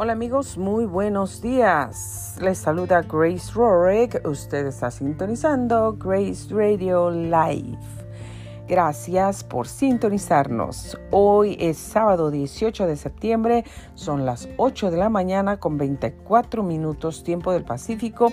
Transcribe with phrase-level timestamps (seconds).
[0.00, 2.36] Hola amigos, muy buenos días.
[2.40, 4.24] Les saluda Grace Rorick.
[4.24, 7.80] Usted está sintonizando Grace Radio Live.
[8.68, 10.96] Gracias por sintonizarnos.
[11.10, 13.64] Hoy es sábado 18 de septiembre,
[13.94, 18.32] son las 8 de la mañana con 24 minutos tiempo del Pacífico.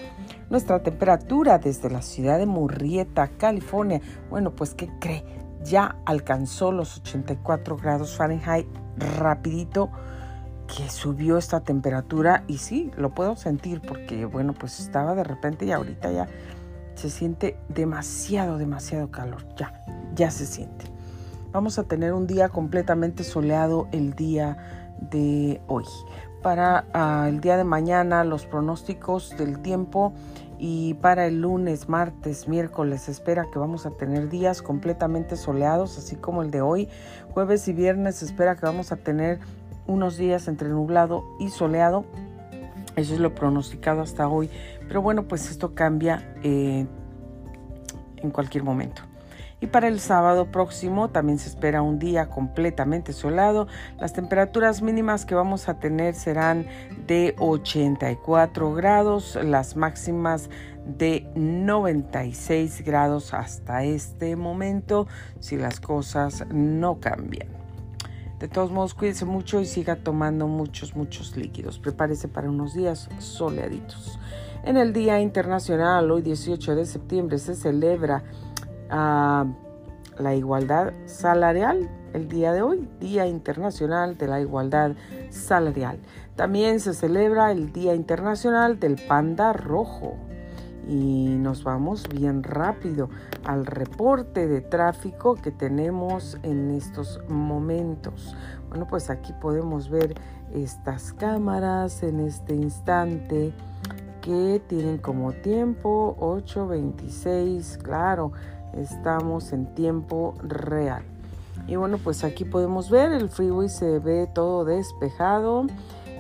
[0.51, 5.25] Nuestra temperatura desde la ciudad de Murrieta, California, bueno, pues ¿qué cree?
[5.63, 9.89] Ya alcanzó los 84 grados Fahrenheit rapidito
[10.67, 15.65] que subió esta temperatura y sí, lo puedo sentir porque bueno, pues estaba de repente
[15.65, 16.27] y ahorita ya
[16.95, 19.81] se siente demasiado, demasiado calor, ya,
[20.15, 20.85] ya se siente.
[21.51, 24.57] Vamos a tener un día completamente soleado el día
[24.99, 25.85] de hoy.
[26.41, 30.13] Para ah, el día de mañana los pronósticos del tiempo
[30.57, 36.15] y para el lunes, martes, miércoles espera que vamos a tener días completamente soleados, así
[36.15, 36.89] como el de hoy.
[37.33, 39.39] Jueves y viernes espera que vamos a tener
[39.87, 42.05] unos días entre nublado y soleado.
[42.95, 44.49] Eso es lo pronosticado hasta hoy.
[44.87, 46.85] Pero bueno, pues esto cambia eh,
[48.17, 49.01] en cualquier momento.
[49.61, 53.67] Y para el sábado próximo también se espera un día completamente soleado.
[53.99, 56.67] Las temperaturas mínimas que vamos a tener serán
[57.07, 60.49] de 84 grados, las máximas
[60.85, 65.07] de 96 grados hasta este momento
[65.39, 67.64] si las cosas no cambian.
[68.39, 71.79] De todos modos, cuídese mucho y siga tomando muchos, muchos líquidos.
[71.79, 74.19] Prepárese para unos días soleaditos.
[74.63, 78.23] En el Día Internacional, hoy 18 de septiembre, se celebra
[78.89, 79.45] ah,
[80.19, 81.89] la igualdad salarial.
[82.13, 84.95] El día de hoy, Día Internacional de la Igualdad
[85.29, 85.99] Salarial.
[86.35, 90.17] También se celebra el Día Internacional del Panda Rojo
[90.87, 93.09] y nos vamos bien rápido
[93.43, 98.35] al reporte de tráfico que tenemos en estos momentos.
[98.69, 100.15] Bueno, pues aquí podemos ver
[100.53, 103.53] estas cámaras en este instante
[104.21, 108.31] que tienen como tiempo 8.26, claro,
[108.73, 111.03] estamos en tiempo real.
[111.67, 115.65] Y bueno, pues aquí podemos ver el freeway se ve todo despejado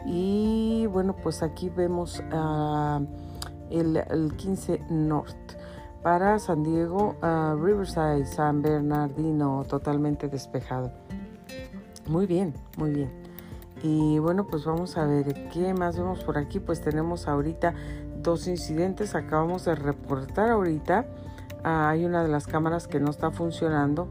[0.05, 3.01] y bueno, pues aquí vemos a
[3.69, 5.35] el, 15 North.
[6.03, 7.15] Para San Diego,
[7.59, 10.91] Riverside, San Bernardino, totalmente despejado.
[12.07, 13.09] Muy bien, muy bien.
[13.81, 16.59] Y bueno, pues vamos a ver qué más vemos por aquí.
[16.59, 17.73] Pues tenemos ahorita
[18.21, 19.15] dos incidentes.
[19.15, 21.05] Acabamos de reportar ahorita.
[21.63, 24.07] Ah, hay una de las cámaras que no está funcionando.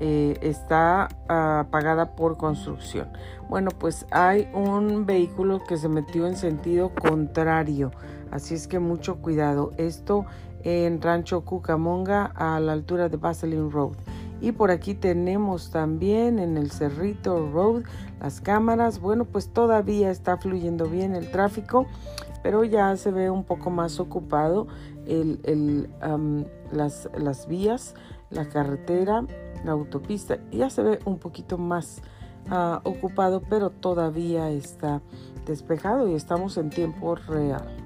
[0.00, 3.08] Eh, está apagada por construcción.
[3.48, 7.92] Bueno, pues hay un vehículo que se metió en sentido contrario
[8.30, 9.72] Así es que mucho cuidado.
[9.76, 10.26] Esto
[10.62, 13.96] en Rancho Cucamonga a la altura de Vaseline Road.
[14.40, 17.84] Y por aquí tenemos también en el Cerrito Road
[18.20, 19.00] las cámaras.
[19.00, 21.86] Bueno, pues todavía está fluyendo bien el tráfico,
[22.42, 24.66] pero ya se ve un poco más ocupado
[26.70, 27.94] las, vías,
[28.28, 29.24] la carretera,
[29.66, 30.38] la autopista.
[30.50, 32.00] Ya se ve un poquito más
[32.48, 35.02] ah, ocupado, pero todavía está
[35.44, 37.76] despejado y estamos en tiempo real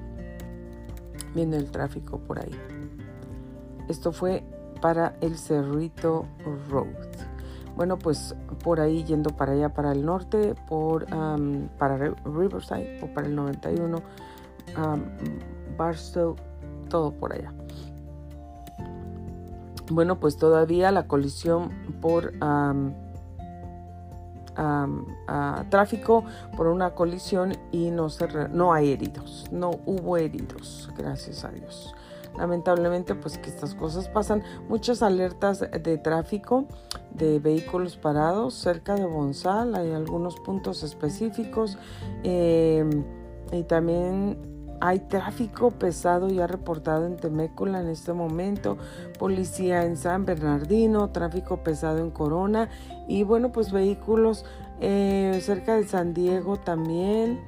[1.34, 2.54] viendo el tráfico por ahí.
[3.88, 4.44] Esto fue
[4.80, 6.26] para el Cerrito
[6.68, 6.88] Road.
[7.76, 11.06] Bueno, pues por ahí yendo para allá, para el norte, por
[11.78, 15.02] para Riverside o para el 91, um,
[15.76, 16.36] Barstow,
[16.88, 17.52] todo por allá.
[19.90, 21.70] Bueno, pues todavía la colisión
[22.00, 22.32] por
[25.70, 26.24] tráfico
[26.56, 31.94] por una colisión y no, se no hay heridos, no hubo heridos, gracias a Dios.
[32.36, 34.42] Lamentablemente, pues que estas cosas pasan.
[34.68, 36.66] Muchas alertas de tráfico
[37.12, 41.76] de vehículos parados cerca de Bonsal, hay algunos puntos específicos
[42.22, 42.88] eh,
[43.52, 48.78] y también hay tráfico pesado ya reportado en Temécula en este momento,
[49.18, 52.68] policía en San Bernardino, tráfico pesado en Corona
[53.06, 54.44] y bueno, pues vehículos
[54.80, 57.40] eh, cerca de San Diego también.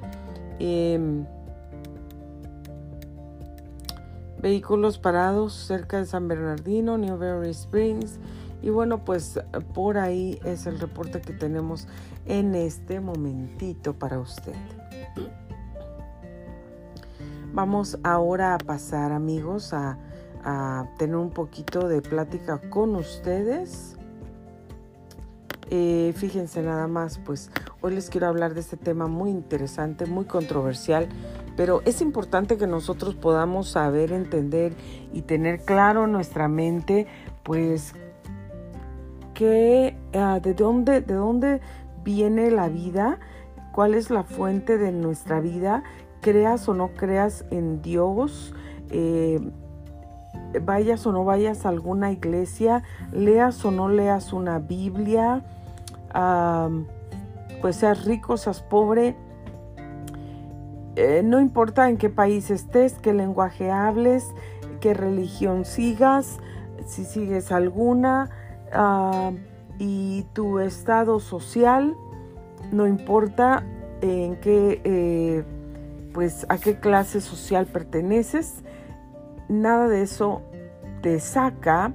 [0.59, 1.25] Em,
[4.41, 8.19] vehículos parados cerca de San Bernardino, Newberry Springs.
[8.61, 9.41] Y bueno, pues
[9.75, 11.89] por ahí es el reporte que tenemos
[12.27, 14.55] en este momentito para usted.
[17.53, 19.99] Vamos ahora a pasar amigos a,
[20.99, 23.97] tener un poquito de plática con ustedes.
[25.71, 27.51] Eh, fíjense nada más, pues
[27.81, 31.09] hoy les quiero hablar de este tema muy interesante, muy controversial,
[31.57, 34.73] pero es importante que nosotros podamos saber, entender
[35.13, 37.07] y tener claro en nuestra mente,
[37.45, 37.95] pues,
[39.35, 41.61] que, ah, de, dónde, de dónde
[42.03, 43.21] viene la vida
[43.73, 45.83] cuál es la fuente de nuestra vida,
[46.23, 48.55] creas o no creas en Dios,
[48.91, 49.41] eh,
[50.63, 52.83] vayas o no vayas a alguna iglesia,
[53.13, 55.43] leas o no leas una Biblia,
[57.61, 59.17] pues seas rico, seas pobre,
[60.97, 64.33] eh, no importa en qué país estés, qué lenguaje hables,
[64.81, 66.39] qué religión sigas,
[66.87, 68.31] si sigues alguna,
[69.79, 71.95] y tu estado social,
[72.71, 73.65] no importa
[74.01, 75.45] en qué, eh,
[76.13, 78.63] pues a qué clase social perteneces,
[79.49, 80.43] nada de eso
[81.03, 81.93] te saca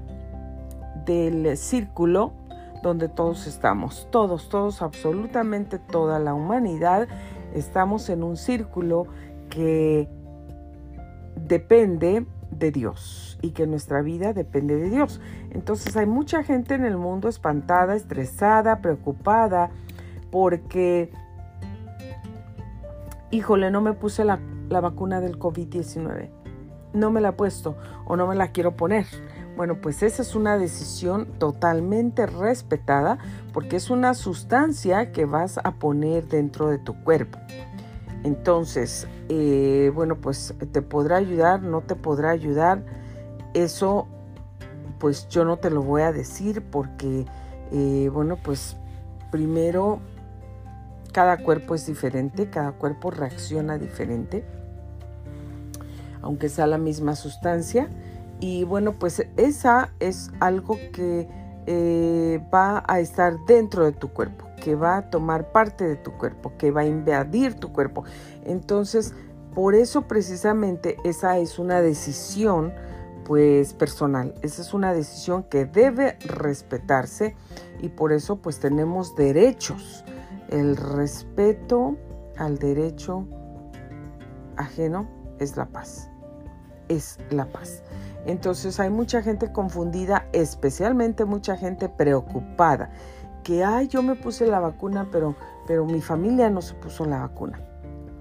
[1.05, 2.33] del círculo
[2.83, 7.07] donde todos estamos, todos, todos, absolutamente toda la humanidad,
[7.53, 9.07] estamos en un círculo
[9.49, 10.09] que
[11.35, 15.21] depende de Dios y que nuestra vida depende de Dios.
[15.51, 19.69] Entonces hay mucha gente en el mundo espantada, estresada, preocupada,
[20.31, 21.11] porque,
[23.31, 24.39] híjole, no me puse la,
[24.69, 26.29] la vacuna del COVID-19.
[26.93, 27.75] No me la he puesto
[28.05, 29.05] o no me la quiero poner.
[29.55, 33.17] Bueno, pues esa es una decisión totalmente respetada
[33.53, 37.39] porque es una sustancia que vas a poner dentro de tu cuerpo.
[38.23, 42.83] Entonces, eh, bueno, pues te podrá ayudar, no te podrá ayudar.
[43.53, 44.07] Eso,
[44.99, 47.25] pues yo no te lo voy a decir porque,
[47.71, 48.77] eh, bueno, pues
[49.31, 49.99] primero,
[51.11, 54.43] cada cuerpo es diferente, cada cuerpo reacciona diferente,
[56.21, 57.89] aunque sea la misma sustancia.
[58.39, 61.27] Y bueno, pues esa es algo que
[61.65, 66.11] eh, va a estar dentro de tu cuerpo que va a tomar parte de tu
[66.13, 68.03] cuerpo, que va a invadir tu cuerpo.
[68.43, 69.13] Entonces,
[69.55, 72.73] por eso precisamente esa es una decisión
[73.23, 74.33] pues personal.
[74.41, 77.35] Esa es una decisión que debe respetarse
[77.81, 80.03] y por eso pues tenemos derechos.
[80.49, 81.97] El respeto
[82.37, 83.27] al derecho
[84.55, 85.07] ajeno
[85.39, 86.09] es la paz.
[86.87, 87.83] Es la paz.
[88.25, 92.91] Entonces hay mucha gente confundida, especialmente mucha gente preocupada
[93.43, 95.35] que, ay, yo me puse la vacuna, pero,
[95.67, 97.59] pero mi familia no se puso la vacuna.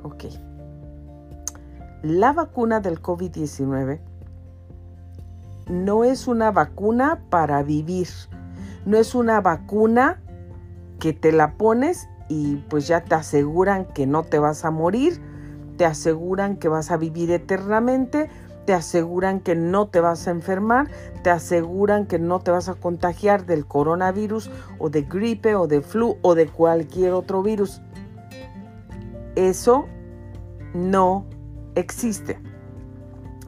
[0.02, 0.24] Ok.
[2.02, 3.98] La vacuna del COVID-19
[5.68, 8.08] no es una vacuna para vivir.
[8.84, 10.22] No es una vacuna
[11.00, 15.20] que te la pones y pues ya te aseguran que no te vas a morir,
[15.76, 18.28] te aseguran que vas a vivir eternamente
[18.66, 20.88] te aseguran que no te vas a enfermar,
[21.22, 25.80] te aseguran que no te vas a contagiar del coronavirus o de gripe o de
[25.80, 27.80] flu o de cualquier otro virus.
[29.36, 29.86] Eso
[30.74, 31.24] no
[31.76, 32.38] existe.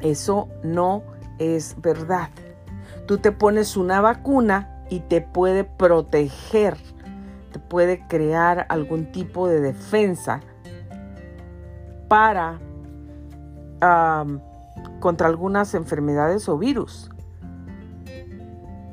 [0.00, 1.02] Eso no
[1.38, 2.30] es verdad.
[3.06, 6.76] Tú te pones una vacuna y te puede proteger,
[7.50, 10.40] te puede crear algún tipo de defensa
[12.08, 12.58] para
[15.00, 17.10] contra algunas enfermedades o virus,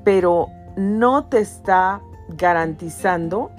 [0.03, 3.51] pero no te está garantizando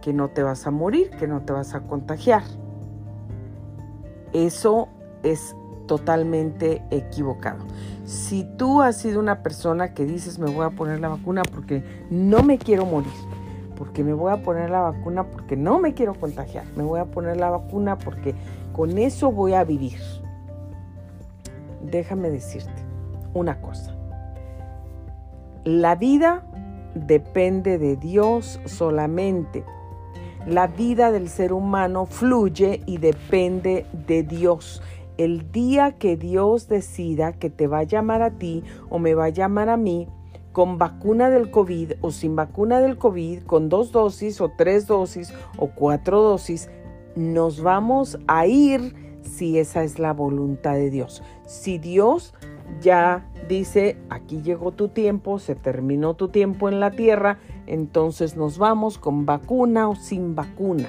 [0.00, 2.42] que no te vas a morir, que no te vas a contagiar.
[4.32, 4.88] Eso
[5.22, 5.56] es
[5.86, 7.64] totalmente equivocado.
[8.04, 11.82] Si tú has sido una persona que dices me voy a poner la vacuna porque
[12.10, 13.12] no me quiero morir,
[13.80, 17.06] porque me voy a poner la vacuna porque no me quiero contagiar, me voy a
[17.06, 18.36] poner la vacuna porque
[18.72, 19.98] con eso voy a vivir
[21.82, 22.84] déjame decirte
[23.34, 23.96] una cosa.
[25.64, 26.44] La vida
[26.94, 29.64] depende de Dios solamente.
[30.46, 34.82] La vida del ser humano fluye y depende de Dios.
[35.18, 39.26] El día que Dios decida que te va a llamar a ti o me va
[39.26, 40.08] a llamar a mí,
[40.52, 45.32] con vacuna del COVID o sin vacuna del COVID, con dos dosis o tres dosis
[45.56, 46.68] o cuatro dosis,
[47.16, 51.22] nos vamos a ir si esa es la voluntad de Dios.
[51.46, 52.34] Si Dios
[52.80, 58.58] ya dice, aquí llegó tu tiempo, se terminó tu tiempo en la tierra, entonces nos
[58.58, 60.88] vamos con vacuna o sin vacuna.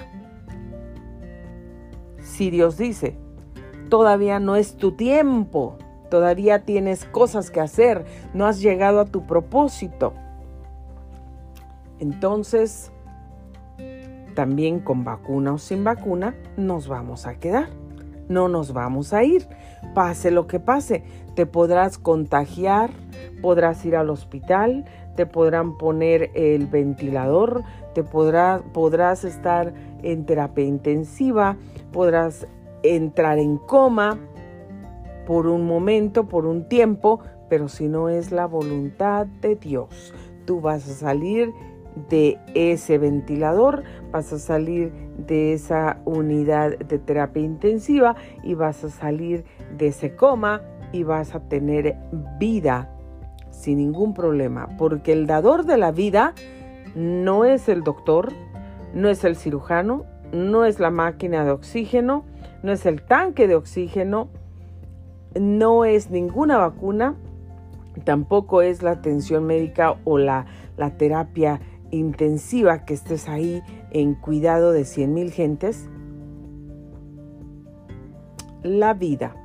[2.20, 3.18] Si Dios dice,
[3.90, 5.78] todavía no es tu tiempo,
[6.12, 10.14] todavía tienes cosas que hacer, no has llegado a tu propósito,
[12.00, 12.92] entonces
[14.36, 17.70] también con vacuna o sin vacuna nos vamos a quedar.
[18.28, 19.46] No nos vamos a ir.
[19.94, 21.04] Pase lo que pase,
[21.36, 22.92] te podrás contagiar,
[23.42, 27.64] podrás ir al hospital, te podrán poner el ventilador,
[27.94, 31.58] te podrás estar en terapia intensiva,
[31.92, 32.48] podrás
[32.84, 34.18] entrar en coma
[35.32, 40.60] por un momento, por un tiempo, pero si no es la voluntad de Dios, tú
[40.60, 41.54] vas a salir
[42.10, 48.90] de ese ventilador, vas a salir de esa unidad de terapia intensiva y vas a
[48.90, 49.46] salir
[49.78, 51.96] de ese coma y vas a tener
[52.38, 52.94] vida
[53.52, 56.34] sin ningún problema, porque el dador de la vida
[56.94, 58.34] no es el doctor,
[58.94, 62.26] no es el cirujano, no es la máquina de oxígeno,
[62.64, 64.28] no es el tanque de oxígeno,
[65.40, 67.16] no es ninguna vacuna,
[68.04, 70.46] tampoco es la atención médica o la,
[70.98, 71.62] terapia
[71.92, 73.62] intensiva que estés ahí
[73.92, 75.88] en cuidado de 100 mil gentes.
[78.64, 79.36] La vida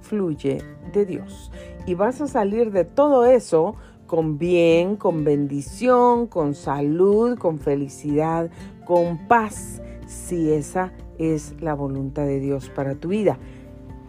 [0.00, 0.62] fluye
[0.92, 1.50] de Dios
[1.86, 3.76] y vas a salir de todo eso
[4.06, 8.50] con bien, con bendición, con salud, con felicidad,
[8.84, 13.38] con paz, si esa es la voluntad de Dios para tu vida.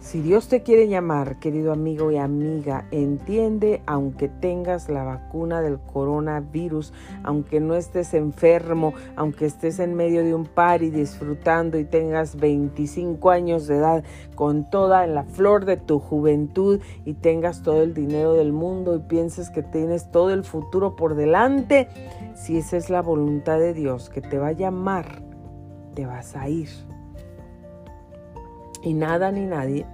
[0.05, 5.79] Si Dios te quiere llamar, querido amigo y amiga, entiende, aunque tengas la vacuna del
[5.79, 6.93] coronavirus,
[7.23, 13.31] aunque no estés enfermo, aunque estés en medio de un party disfrutando y tengas 25
[13.31, 14.03] años de edad,
[14.35, 18.99] con toda la flor de tu juventud y tengas todo el dinero del mundo y
[18.99, 21.87] pienses que tienes todo el futuro por delante,
[22.35, 25.23] si esa es la voluntad de Dios que te va a llamar,
[25.95, 26.69] te vas a ir
[28.85, 29.85] y nada ni nadie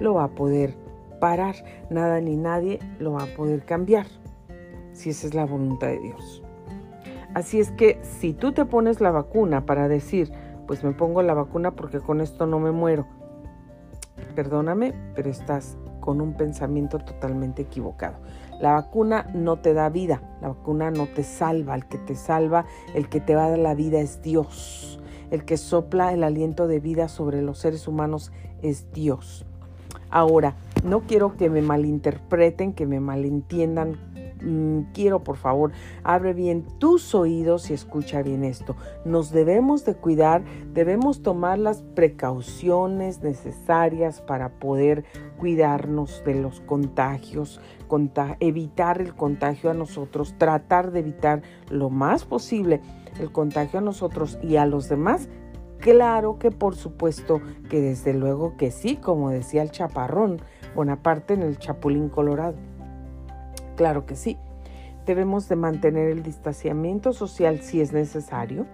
[0.00, 0.74] lo va a poder
[1.20, 1.56] parar,
[1.90, 4.06] nada ni nadie lo va a poder cambiar,
[4.92, 6.42] si esa es la voluntad de Dios.
[7.34, 10.32] Así es que si tú te pones la vacuna para decir,
[10.66, 13.06] pues me pongo la vacuna porque con esto no me muero,
[14.34, 18.16] perdóname, pero estás con un pensamiento totalmente equivocado.
[18.60, 22.64] La vacuna no te da vida, la vacuna no te salva, el que te salva,
[22.94, 25.00] el que te va a dar la vida es Dios.
[25.30, 29.46] El que sopla el aliento de vida sobre los seres humanos es Dios.
[30.10, 30.54] Ahora,
[30.84, 33.96] no quiero que me malinterpreten, que me malentiendan.
[34.40, 35.72] Mm, quiero, por favor,
[36.04, 38.76] abre bien tus oídos y escucha bien esto.
[39.04, 45.04] Nos debemos de cuidar, debemos tomar las precauciones necesarias para poder
[45.38, 47.60] cuidarnos de los contagios,
[48.40, 52.80] evitar el contagio a nosotros, tratar de evitar lo más posible
[53.20, 55.28] el contagio a nosotros y a los demás?
[55.78, 60.40] Claro que por supuesto que desde luego que sí, como decía el chaparrón
[60.76, 62.54] Bonaparte en el Chapulín Colorado.
[63.76, 64.36] Claro que sí.
[65.06, 68.66] Debemos de mantener el distanciamiento social si es necesario.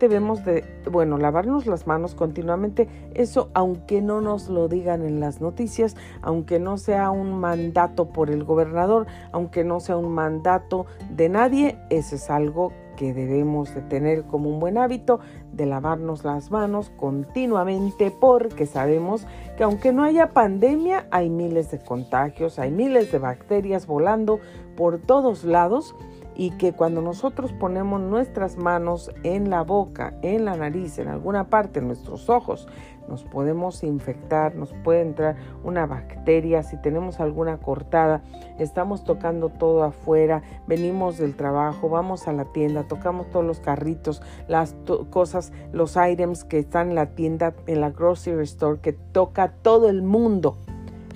[0.00, 2.88] Debemos de, bueno, lavarnos las manos continuamente.
[3.14, 8.30] Eso, aunque no nos lo digan en las noticias, aunque no sea un mandato por
[8.30, 13.82] el gobernador, aunque no sea un mandato de nadie, eso es algo que debemos de
[13.82, 15.20] tener como un buen hábito
[15.52, 21.78] de lavarnos las manos continuamente porque sabemos que aunque no haya pandemia hay miles de
[21.78, 24.40] contagios, hay miles de bacterias volando
[24.76, 25.94] por todos lados
[26.36, 31.48] y que cuando nosotros ponemos nuestras manos en la boca, en la nariz, en alguna
[31.48, 32.66] parte, en nuestros ojos,
[33.08, 38.22] nos podemos infectar, nos puede entrar una bacteria, si tenemos alguna cortada,
[38.58, 44.22] estamos tocando todo afuera, venimos del trabajo, vamos a la tienda, tocamos todos los carritos,
[44.48, 44.74] las
[45.10, 49.88] cosas, los items que están en la tienda, en la grocery store, que toca todo
[49.88, 50.58] el mundo.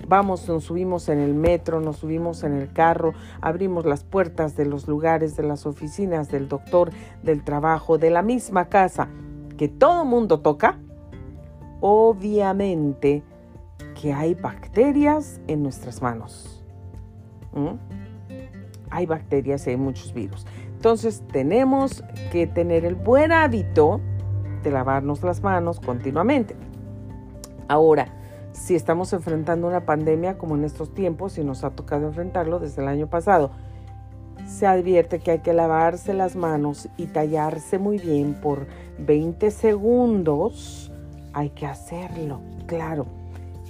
[0.09, 4.65] Vamos, nos subimos en el metro, nos subimos en el carro, abrimos las puertas de
[4.65, 6.91] los lugares, de las oficinas, del doctor,
[7.23, 9.09] del trabajo, de la misma casa,
[9.59, 10.79] que todo mundo toca
[11.81, 13.23] obviamente
[14.01, 16.65] que hay bacterias en nuestras manos.
[18.91, 20.47] Hay bacterias y hay muchos virus.
[20.75, 24.01] Entonces tenemos que tener el buen hábito
[24.63, 26.55] de lavarnos las manos continuamente.
[27.69, 28.15] Ahora,
[28.53, 32.83] si estamos enfrentando una pandemia como en estos tiempos y nos ha tocado enfrentarlo desde
[32.83, 33.51] el año pasado,
[34.47, 38.67] se advierte que hay que lavarse las manos y tallarse muy bien por
[38.99, 40.88] 20 segundos
[41.33, 43.07] hay que hacerlo, claro.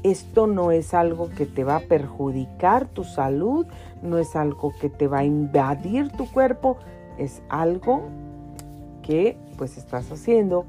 [0.03, 3.67] Esto no es algo que te va a perjudicar tu salud,
[4.01, 6.77] no es algo que te va a invadir tu cuerpo,
[7.19, 8.03] es algo
[9.03, 10.67] que pues estás haciendo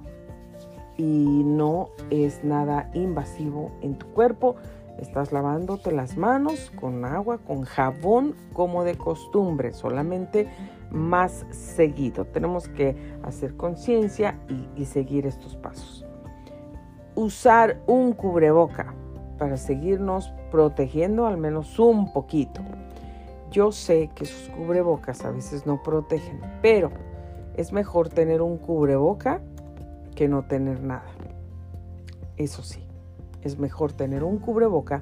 [0.98, 4.56] y no es nada invasivo en tu cuerpo.
[4.98, 10.48] Estás lavándote las manos con agua, con jabón como de costumbre, solamente
[10.92, 12.26] más seguido.
[12.26, 16.09] Tenemos que hacer conciencia y, y seguir estos pasos
[17.16, 18.94] usar un cubreboca
[19.38, 22.62] para seguirnos protegiendo al menos un poquito.
[23.52, 26.92] Yo sé que sus cubrebocas a veces no protegen, pero
[27.56, 29.42] es mejor tener un cubreboca
[30.16, 31.10] que no tener nada.
[32.38, 32.86] Eso sí,
[33.42, 35.02] es mejor tener un cubreboca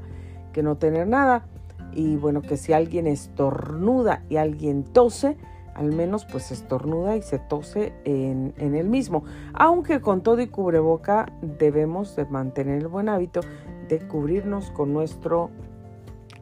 [0.54, 1.46] que no tener nada.
[1.94, 5.38] Y bueno, que si alguien estornuda y alguien tose,
[5.78, 9.24] al menos pues estornuda y se tose en, en, el mismo.
[9.54, 13.42] Aunque con todo y cubreboca debemos de mantener el buen hábito
[13.88, 15.52] de cubrirnos con nuestro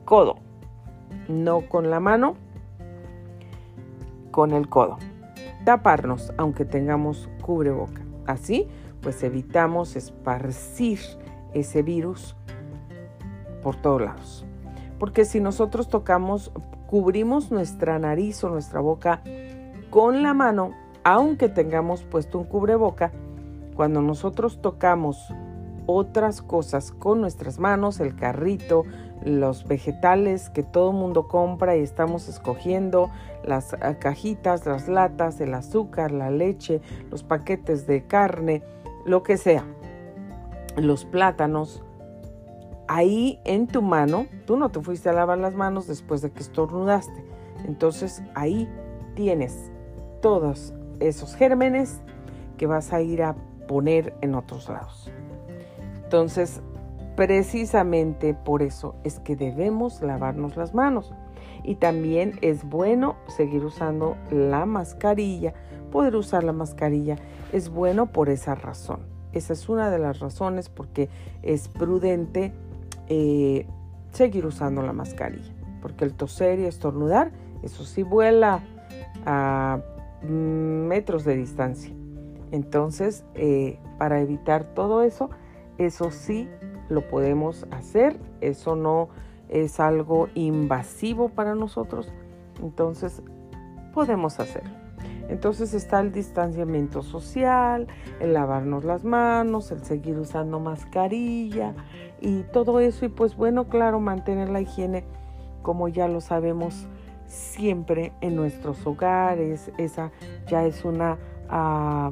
[0.05, 0.35] codo,
[1.27, 2.35] no con la mano,
[4.31, 4.97] con el codo.
[5.65, 8.01] Taparnos aunque tengamos cubreboca.
[8.25, 8.67] Así
[9.05, 10.99] pues evitamos esparcir
[11.53, 12.35] ese virus
[13.61, 14.45] por todos lados.
[14.97, 16.51] Porque si nosotros tocamos,
[16.87, 19.21] cubrimos nuestra nariz o nuestra boca
[19.89, 20.73] con la mano,
[21.03, 23.11] aunque tengamos puesto un cubreboca,
[23.75, 25.33] cuando nosotros tocamos
[25.85, 28.83] otras cosas con nuestras manos, el carrito,
[29.23, 33.09] los vegetales que todo mundo compra y estamos escogiendo,
[33.43, 38.63] las ah, cajitas, las latas, el azúcar, la leche, los paquetes de carne,
[39.05, 39.65] lo que sea,
[40.75, 41.83] los plátanos,
[42.87, 46.39] ahí en tu mano, tú no te fuiste a lavar las manos después de que
[46.39, 47.25] estornudaste.
[47.65, 48.69] Entonces ahí
[49.15, 49.71] tienes
[50.21, 52.01] todos esos gérmenes
[52.57, 53.35] que vas a ir a
[53.67, 55.11] poner en otros lados.
[56.03, 56.61] Entonces,
[57.15, 61.13] precisamente por eso es que debemos lavarnos las manos.
[61.63, 65.53] Y también es bueno seguir usando la mascarilla,
[65.91, 67.17] poder usar la mascarilla.
[67.51, 68.99] Es bueno por esa razón.
[69.33, 71.09] Esa es una de las razones porque
[71.41, 72.53] es prudente
[73.09, 73.67] eh,
[74.11, 77.31] seguir usando la mascarilla, porque el toser y estornudar,
[77.63, 78.61] eso sí vuela
[79.25, 79.79] a
[80.21, 81.93] metros de distancia.
[82.51, 85.29] Entonces, eh, para evitar todo eso,
[85.77, 86.47] eso sí
[86.89, 89.09] lo podemos hacer, eso no
[89.49, 92.11] es algo invasivo para nosotros,
[92.61, 93.21] entonces
[93.93, 94.84] podemos hacerlo.
[95.29, 97.87] Entonces está el distanciamiento social,
[98.19, 101.73] el lavarnos las manos, el seguir usando mascarilla
[102.21, 103.05] y todo eso.
[103.05, 105.03] Y pues bueno, claro, mantener la higiene
[105.61, 106.87] como ya lo sabemos
[107.27, 109.71] siempre en nuestros hogares.
[109.77, 110.11] Esa
[110.47, 111.17] ya es una...
[111.49, 112.11] Ah,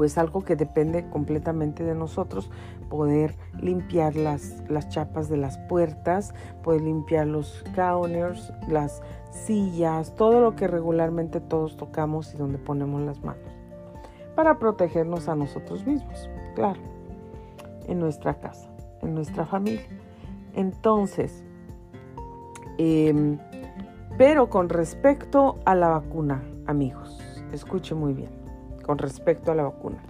[0.00, 2.50] pues algo que depende completamente de nosotros,
[2.90, 9.00] poder limpiar las, las chapas de las puertas, poder limpiar los counters, las
[9.30, 13.48] sillas, todo lo que regularmente todos tocamos y donde ponemos las manos,
[14.34, 16.80] para protegernos a nosotros mismos, claro,
[17.86, 18.68] en nuestra casa,
[19.00, 19.86] en nuestra familia.
[20.54, 21.44] Entonces,
[22.76, 23.38] em,
[24.18, 27.18] pero con respecto a la vacuna, amigos,
[27.52, 28.30] escuche muy bien,
[28.84, 30.02] con respecto a la vacuna.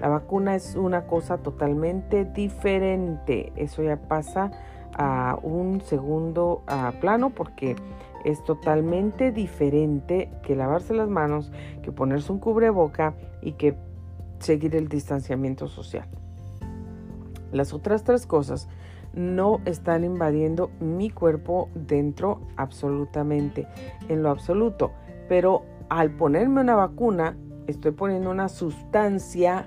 [0.00, 3.52] La vacuna es una cosa totalmente diferente.
[3.56, 4.50] Eso ya pasa
[4.96, 6.62] a un segundo
[7.00, 7.76] plano porque
[8.24, 13.76] es totalmente diferente que lavarse las manos, que ponerse un cubreboca y que
[14.38, 16.06] seguir el distanciamiento social.
[17.52, 18.68] Las otras tres cosas
[19.14, 23.66] no están invadiendo mi cuerpo dentro absolutamente,
[24.08, 24.92] en lo absoluto.
[25.28, 29.66] Pero al ponerme una vacuna, estoy poniendo una sustancia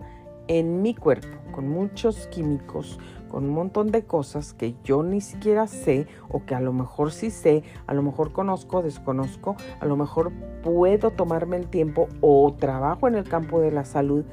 [0.52, 5.66] en mi cuerpo con muchos químicos, con un montón de cosas que yo ni siquiera
[5.66, 9.96] sé o que a lo mejor sí sé, a lo mejor conozco, desconozco, a lo
[9.96, 14.26] mejor puedo tomarme el tiempo o trabajo en el campo de la salud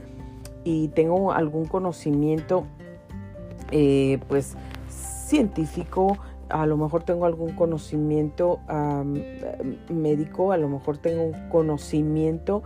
[0.64, 2.64] y tengo algún conocimiento
[3.70, 4.56] eh, pues
[4.88, 8.58] científico, a lo mejor tengo algún conocimiento
[9.88, 12.64] médico, a lo mejor tengo un conocimiento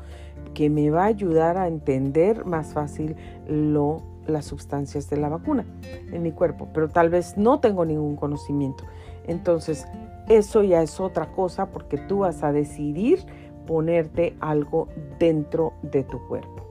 [0.55, 3.17] que me va a ayudar a entender más fácil
[3.49, 5.65] lo las sustancias de la vacuna
[6.13, 8.85] en mi cuerpo, pero tal vez no tengo ningún conocimiento.
[9.27, 9.87] Entonces,
[10.29, 13.21] eso ya es otra cosa porque tú vas a decidir
[13.67, 14.89] ponerte algo
[15.19, 16.67] dentro de tu cuerpo.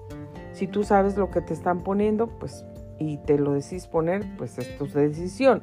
[0.54, 2.66] Si tú sabes lo que te están poniendo, pues
[3.00, 5.62] y te lo decís poner, pues es tu decisión.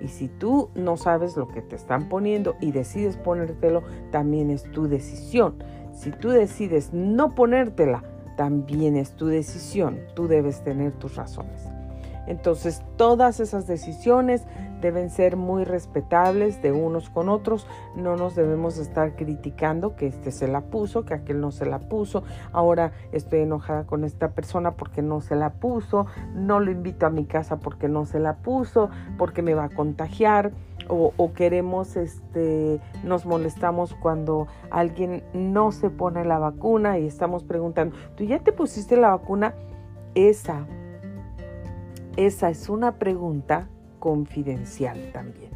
[0.00, 4.64] Y si tú no sabes lo que te están poniendo y decides ponértelo, también es
[4.72, 5.62] tu decisión.
[5.92, 8.02] Si tú decides no ponértela,
[8.36, 11.68] también es tu decisión, tú debes tener tus razones.
[12.26, 14.46] Entonces todas esas decisiones
[14.80, 20.30] deben ser muy respetables de unos con otros, no nos debemos estar criticando que este
[20.30, 22.22] se la puso, que aquel no se la puso,
[22.52, 27.10] ahora estoy enojada con esta persona porque no se la puso, no lo invito a
[27.10, 30.52] mi casa porque no se la puso, porque me va a contagiar
[30.90, 37.96] o, queremos, este, nos molestamos cuando alguien no se pone la vacuna y estamos preguntando,
[38.16, 39.54] ¿tú ya te pusiste la vacuna?
[40.14, 40.66] Esa,
[42.16, 43.68] esa es una pregunta
[44.00, 45.50] confidencial también.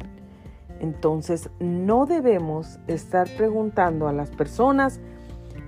[0.79, 4.99] Entonces, no debemos estar preguntando a las personas,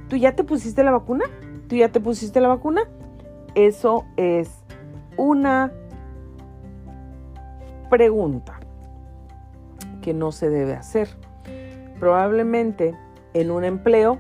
[0.09, 1.25] ¿tú ya te pusiste la vacuna?
[1.67, 2.83] ¿Tú ya te pusiste la vacuna?
[3.55, 4.49] Eso es
[5.17, 5.71] una
[7.89, 8.56] pregunta
[10.07, 11.09] que no se debe hacer.
[11.99, 12.95] Probablemente
[13.33, 14.19] en un empleo,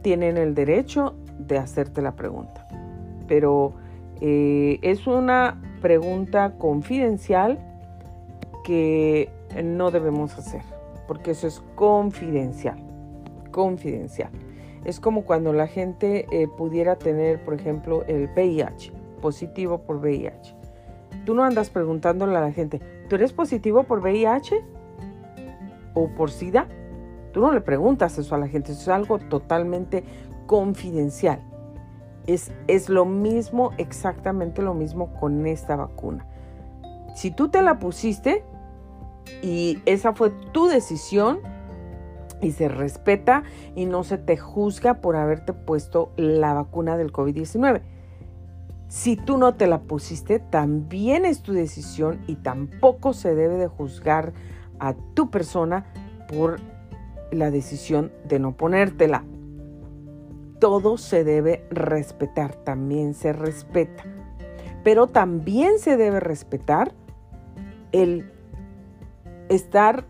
[0.00, 2.66] tienen el derecho de hacerte la pregunta.
[3.26, 3.74] Pero
[4.22, 7.58] eh, es una pregunta confidencial
[8.64, 9.28] que
[9.62, 10.62] no debemos hacer,
[11.06, 12.78] porque eso es confidencial,
[13.50, 14.30] confidencial.
[14.86, 20.54] Es como cuando la gente eh, pudiera tener, por ejemplo, el VIH, positivo por VIH.
[21.26, 24.77] Tú no andas preguntándole a la gente, ¿tú eres positivo por VIH
[26.04, 26.68] o por SIDA?
[27.32, 30.04] Tú no le preguntas eso a la gente, es algo totalmente
[30.46, 31.42] confidencial.
[32.26, 36.26] Es, es lo mismo, exactamente lo mismo con esta vacuna.
[37.14, 38.44] Si tú te la pusiste
[39.42, 41.40] y esa fue tu decisión
[42.40, 43.42] y se respeta
[43.74, 47.82] y no se te juzga por haberte puesto la vacuna del COVID-19.
[48.88, 53.66] Si tú no te la pusiste, también es tu decisión y tampoco se debe de
[53.66, 54.32] juzgar
[54.80, 55.84] a tu persona
[56.28, 56.60] por
[57.30, 59.24] la decisión de no ponértela.
[60.60, 64.04] Todo se debe respetar, también se respeta.
[64.82, 66.92] Pero también se debe respetar
[67.92, 68.30] el
[69.48, 70.04] estar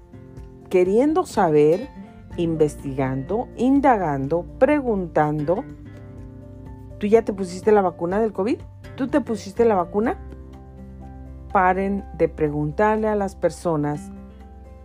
[0.70, 1.88] queriendo saber,
[2.36, 5.64] investigando, indagando, preguntando.
[6.98, 8.58] ¿Tú ya te pusiste la vacuna del COVID?
[8.96, 10.18] ¿Tú te pusiste la vacuna?
[11.52, 14.10] Paren de preguntarle a las personas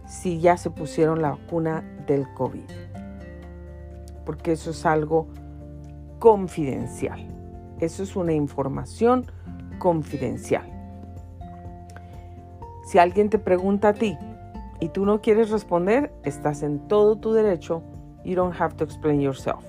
[0.05, 2.69] si ya se pusieron la vacuna del COVID.
[4.25, 5.27] Porque eso es algo
[6.19, 7.27] confidencial.
[7.79, 9.25] Eso es una información
[9.79, 10.65] confidencial.
[12.85, 14.17] Si alguien te pregunta a ti
[14.79, 17.81] y tú no quieres responder, estás en todo tu derecho.
[18.23, 19.65] You don't have to explain yourself.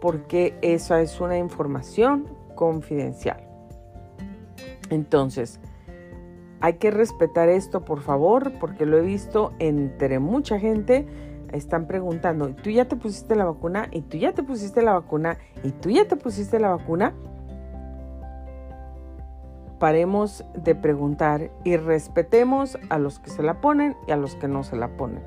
[0.00, 3.42] Porque esa es una información confidencial.
[4.90, 5.60] Entonces,
[6.62, 11.08] hay que respetar esto, por favor, porque lo he visto entre mucha gente.
[11.50, 13.88] Están preguntando, ¿tú ya te pusiste la vacuna?
[13.90, 15.38] ¿Y tú ya te pusiste la vacuna?
[15.64, 17.14] ¿Y tú ya te pusiste la vacuna?
[19.80, 24.46] Paremos de preguntar y respetemos a los que se la ponen y a los que
[24.46, 25.24] no se la ponen.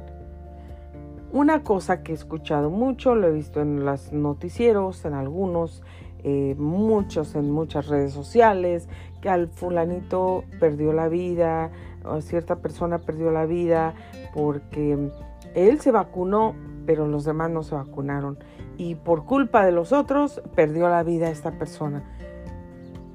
[1.33, 5.83] Una cosa que he escuchado mucho, lo he visto en los noticieros, en algunos,
[6.23, 8.87] eh, muchos en muchas redes sociales,
[9.27, 11.71] al fulanito perdió la vida,
[12.03, 13.93] o cierta persona perdió la vida
[14.33, 15.11] porque
[15.53, 18.37] él se vacunó, pero los demás no se vacunaron.
[18.77, 22.03] Y por culpa de los otros, perdió la vida esta persona.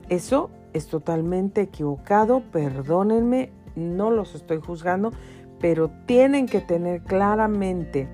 [0.09, 5.13] Eso es totalmente equivocado, perdónenme, no los estoy juzgando,
[5.61, 8.09] pero tienen que tener claramente,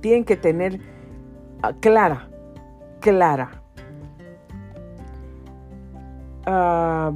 [0.00, 0.80] tienen que tener
[1.62, 2.28] ah, clara
[3.00, 3.62] clara.
[6.50, 7.12] Ah,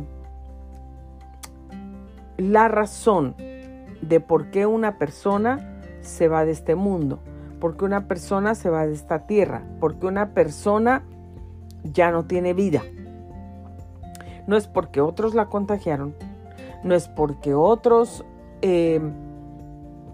[2.37, 3.35] la razón
[4.03, 7.19] de por qué una persona se va de este mundo,
[7.59, 11.03] por qué una persona se va de esta tierra, por qué una persona
[11.83, 12.83] ya no tiene vida.
[14.47, 16.15] No es porque otros la contagiaron,
[16.85, 18.27] no es porque otros
[18.61, 19.01] eh,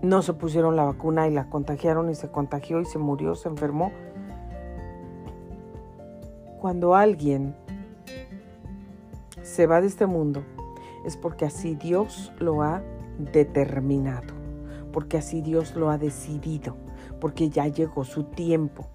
[0.01, 3.49] no se pusieron la vacuna y la contagiaron y se contagió y se murió, se
[3.49, 3.91] enfermó.
[6.61, 7.57] Cuando alguien
[9.49, 10.43] se va de este mundo
[11.05, 12.83] es porque así Dios lo ha
[13.19, 14.35] determinado,
[14.93, 16.77] porque así Dios lo ha decidido,
[17.19, 18.87] porque ya llegó su tiempo.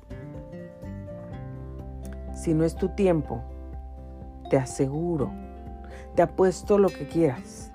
[2.36, 3.42] Si no es tu tiempo,
[4.50, 5.32] te aseguro,
[6.16, 7.72] te apuesto lo que quieras,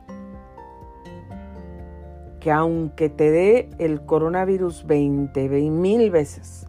[2.39, 6.67] que aunque te dé el coronavirus 20, 20 mil veces,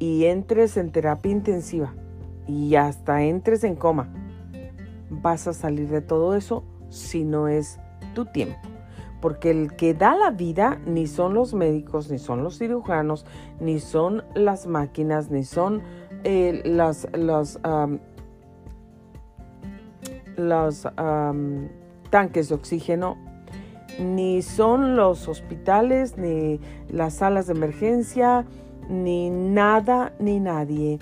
[0.00, 1.94] y entres en terapia intensiva
[2.48, 4.08] y hasta entres en coma,
[5.10, 7.78] vas a salir de todo eso si no es
[8.14, 8.58] tu tiempo.
[9.20, 13.26] Porque el que da la vida ni son los médicos, ni son los cirujanos,
[13.60, 15.82] ni son las máquinas, ni son
[16.22, 17.08] eh, las,
[20.36, 20.88] los
[22.10, 23.16] tanques de oxígeno,
[23.98, 28.46] ni son los hospitales, ni las salas de emergencia,
[28.88, 31.00] ni nada ni nadie.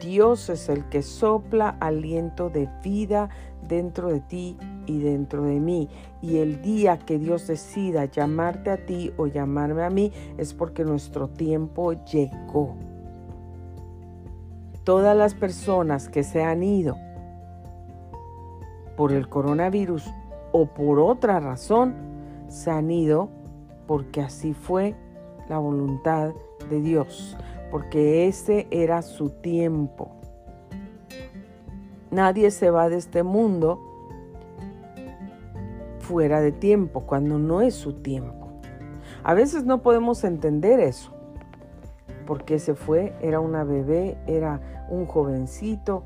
[0.00, 3.30] Dios es el que sopla aliento de vida
[3.68, 5.88] dentro de ti y dentro de mí.
[6.22, 10.84] Y el día que Dios decida llamarte a ti o llamarme a mí es porque
[10.84, 12.76] nuestro tiempo llegó.
[14.84, 16.96] Todas las personas que se han ido
[18.96, 20.10] por el coronavirus
[20.50, 21.94] o por otra razón,
[22.48, 23.28] se han ido
[23.86, 24.94] porque así fue
[25.48, 26.32] la voluntad
[26.68, 27.36] de Dios,
[27.70, 30.17] porque ese era su tiempo.
[32.10, 33.80] Nadie se va de este mundo
[36.00, 38.48] fuera de tiempo, cuando no es su tiempo.
[39.22, 41.12] A veces no podemos entender eso.
[42.26, 43.14] porque se fue?
[43.22, 46.02] Era una bebé, era un jovencito,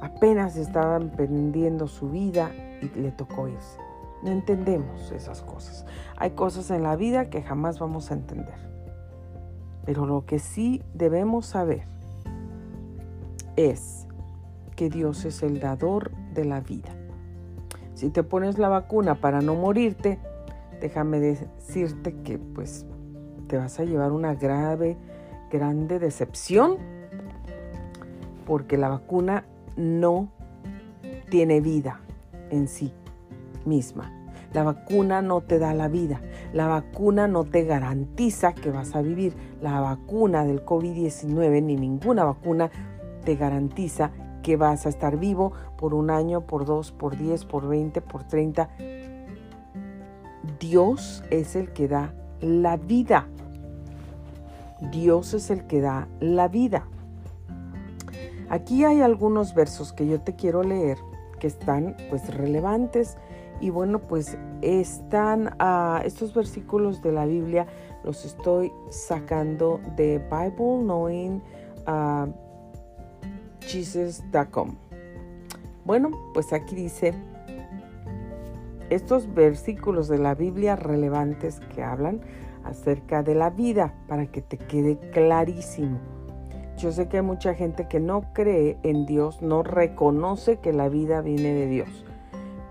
[0.00, 3.78] apenas estaba emprendiendo su vida y le tocó irse.
[4.22, 5.84] No entendemos esas cosas.
[6.16, 8.58] Hay cosas en la vida que jamás vamos a entender.
[9.84, 11.84] Pero lo que sí debemos saber
[13.56, 14.05] es
[14.76, 16.94] que Dios es el dador de la vida.
[17.94, 20.18] Si te pones la vacuna para no morirte,
[20.80, 22.86] déjame decirte que pues
[23.48, 24.96] te vas a llevar una grave,
[25.50, 26.76] grande decepción
[28.44, 29.44] porque la vacuna
[29.76, 30.28] no
[31.30, 32.00] tiene vida
[32.50, 32.92] en sí
[33.64, 34.12] misma.
[34.52, 36.20] La vacuna no te da la vida.
[36.52, 39.34] La vacuna no te garantiza que vas a vivir.
[39.60, 42.70] La vacuna del COVID-19 ni ninguna vacuna
[43.24, 44.12] te garantiza
[44.46, 48.22] que vas a estar vivo por un año, por dos, por diez, por veinte, por
[48.22, 48.68] treinta.
[50.60, 53.26] Dios es el que da la vida.
[54.92, 56.86] Dios es el que da la vida.
[58.48, 60.98] Aquí hay algunos versos que yo te quiero leer
[61.40, 63.18] que están pues relevantes
[63.60, 67.66] y bueno pues están uh, estos versículos de la Biblia
[68.04, 71.42] los estoy sacando de Bible Knowing
[73.60, 74.76] Jesus.com.
[75.84, 77.14] Bueno, pues aquí dice
[78.90, 82.20] estos versículos de la Biblia relevantes que hablan
[82.64, 85.98] acerca de la vida para que te quede clarísimo.
[86.76, 90.88] Yo sé que hay mucha gente que no cree en Dios, no reconoce que la
[90.88, 92.04] vida viene de Dios.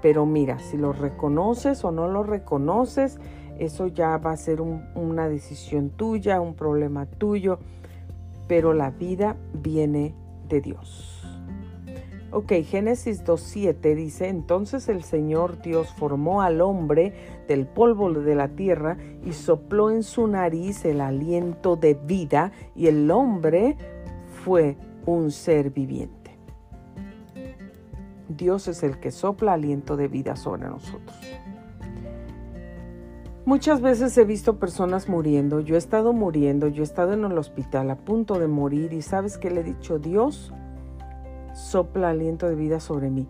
[0.02, 3.18] Pero mira, si lo reconoces o no lo reconoces,
[3.58, 7.60] eso ya va a ser una decisión tuya, un problema tuyo.
[8.48, 10.14] Pero la vida viene
[10.46, 11.26] Dios.
[12.32, 17.14] Ok, Génesis 2.7 dice, entonces el Señor Dios formó al hombre
[17.48, 22.88] del polvo de la tierra y sopló en su nariz el aliento de vida y
[22.88, 23.78] el hombre
[24.44, 26.38] fue un ser viviente.
[28.28, 31.16] Dios es el que sopla aliento de vida sobre nosotros.
[33.46, 37.38] Muchas veces he visto personas muriendo, yo he estado muriendo, yo he estado en el
[37.38, 40.52] hospital a punto de morir y sabes que le he dicho, Dios,
[41.54, 43.28] sopla aliento de vida sobre mí.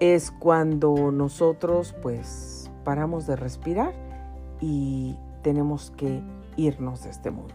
[0.00, 3.92] es cuando nosotros pues paramos de respirar
[4.60, 6.20] y tenemos que
[6.56, 7.54] irnos de este mundo.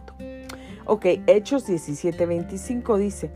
[0.86, 3.30] Ok, Hechos 17:25 dice,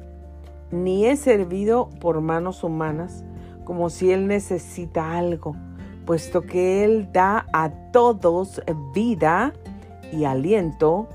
[0.70, 3.24] ni he servido por manos humanas
[3.64, 5.54] como si Él necesita algo,
[6.06, 8.60] puesto que Él da a todos
[8.92, 9.52] vida
[10.12, 11.08] y aliento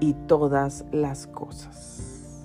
[0.00, 2.44] y todas las cosas.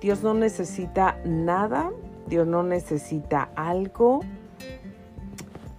[0.00, 1.90] Dios no necesita nada,
[2.28, 4.20] Dios no necesita algo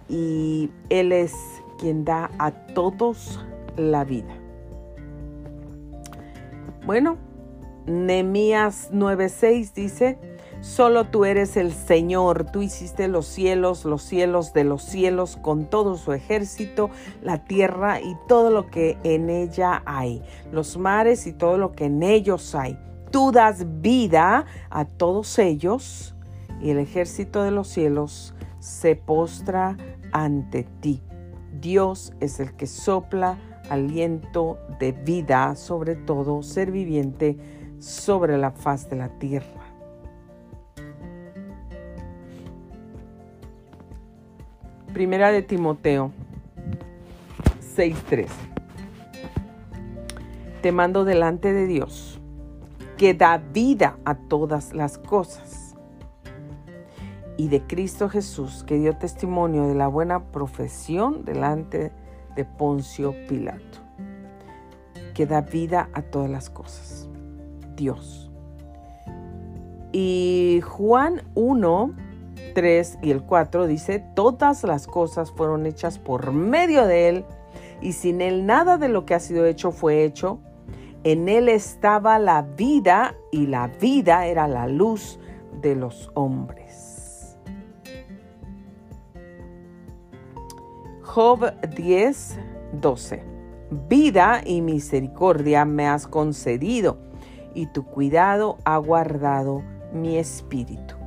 [0.08, 1.34] y Él es
[1.78, 3.44] quien da a todos
[3.76, 4.34] la vida.
[6.84, 7.16] Bueno,
[7.86, 10.18] Nehemías 9:6 dice,
[10.60, 15.66] Solo tú eres el Señor, tú hiciste los cielos, los cielos de los cielos, con
[15.66, 16.90] todo su ejército,
[17.22, 21.86] la tierra y todo lo que en ella hay, los mares y todo lo que
[21.86, 22.78] en ellos hay
[23.10, 26.14] tú das vida a todos ellos
[26.60, 29.76] y el ejército de los cielos se postra
[30.12, 31.02] ante ti.
[31.60, 37.36] Dios es el que sopla aliento de vida sobre todo ser viviente
[37.78, 39.59] sobre la faz de la tierra.
[44.92, 46.10] Primera de Timoteo
[47.76, 48.26] 6:13.
[50.62, 52.20] Te mando delante de Dios,
[52.96, 55.76] que da vida a todas las cosas,
[57.36, 61.92] y de Cristo Jesús, que dio testimonio de la buena profesión delante
[62.34, 63.78] de Poncio Pilato,
[65.14, 67.08] que da vida a todas las cosas.
[67.76, 68.30] Dios.
[69.92, 71.94] Y Juan 1,
[72.54, 77.24] 3 y el 4 dice, todas las cosas fueron hechas por medio de Él,
[77.80, 80.40] y sin Él nada de lo que ha sido hecho fue hecho.
[81.04, 85.18] En Él estaba la vida, y la vida era la luz
[85.60, 87.38] de los hombres.
[91.02, 92.38] Job 10,
[92.80, 93.24] 12.
[93.88, 96.98] Vida y misericordia me has concedido,
[97.54, 100.99] y tu cuidado ha guardado mi espíritu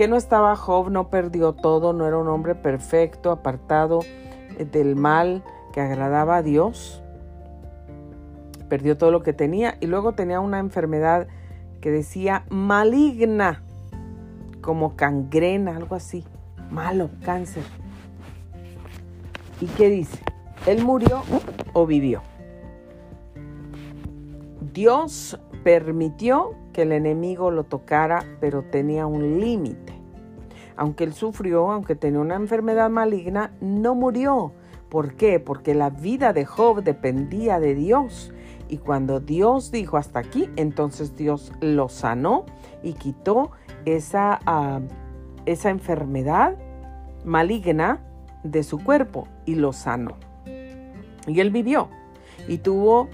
[0.00, 4.00] que no estaba Job, no perdió todo, no era un hombre perfecto, apartado
[4.56, 7.02] eh, del mal que agradaba a Dios.
[8.70, 11.28] Perdió todo lo que tenía y luego tenía una enfermedad
[11.82, 13.62] que decía maligna,
[14.62, 16.24] como cangrena, algo así.
[16.70, 17.64] Malo, cáncer.
[19.60, 20.18] ¿Y qué dice?
[20.64, 21.24] ¿Él murió
[21.74, 22.22] o vivió?
[24.72, 29.94] Dios permitió que el enemigo lo tocara, pero tenía un límite.
[30.76, 34.52] Aunque él sufrió, aunque tenía una enfermedad maligna, no murió.
[34.88, 35.38] ¿Por qué?
[35.38, 38.32] Porque la vida de Job dependía de Dios.
[38.68, 42.46] Y cuando Dios dijo hasta aquí, entonces Dios lo sanó
[42.82, 43.50] y quitó
[43.84, 44.80] esa, ah,
[45.46, 46.56] esa enfermedad
[47.24, 48.00] maligna
[48.42, 50.16] de su cuerpo y lo sanó.
[51.26, 51.88] Y él vivió
[52.48, 53.08] y tuvo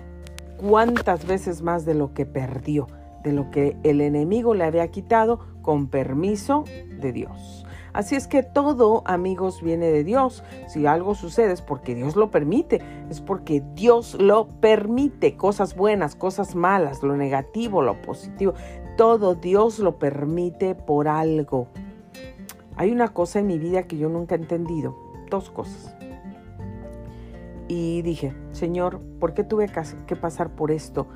[0.57, 2.87] cuántas veces más de lo que perdió,
[3.23, 6.65] de lo que el enemigo le había quitado con permiso
[7.01, 7.67] de Dios.
[7.93, 10.45] Así es que todo, amigos, viene de Dios.
[10.69, 15.37] Si algo sucede es porque Dios lo permite, es porque Dios lo permite.
[15.37, 18.53] Cosas buenas, cosas malas, lo negativo, lo positivo,
[18.99, 21.69] todo Dios lo permite por algo.
[22.77, 24.95] Hay una cosa en mi vida que yo nunca he entendido,
[25.31, 25.96] dos cosas
[27.69, 29.71] y dije, Señor, ¿por qué tuve
[30.07, 31.07] que pasar por esto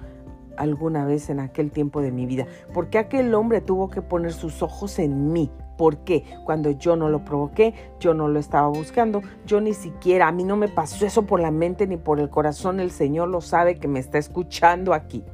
[0.56, 2.46] alguna vez en aquel tiempo de mi vida?
[2.74, 5.50] ¿Por qué aquel hombre tuvo que poner sus ojos en mí?
[5.78, 6.24] ¿Por qué?
[6.44, 10.44] Cuando yo no lo provoqué, yo no lo estaba buscando, yo ni siquiera, a mí
[10.44, 13.76] no me pasó eso por la mente ni por el corazón, el Señor lo sabe
[13.76, 15.24] que me está escuchando aquí,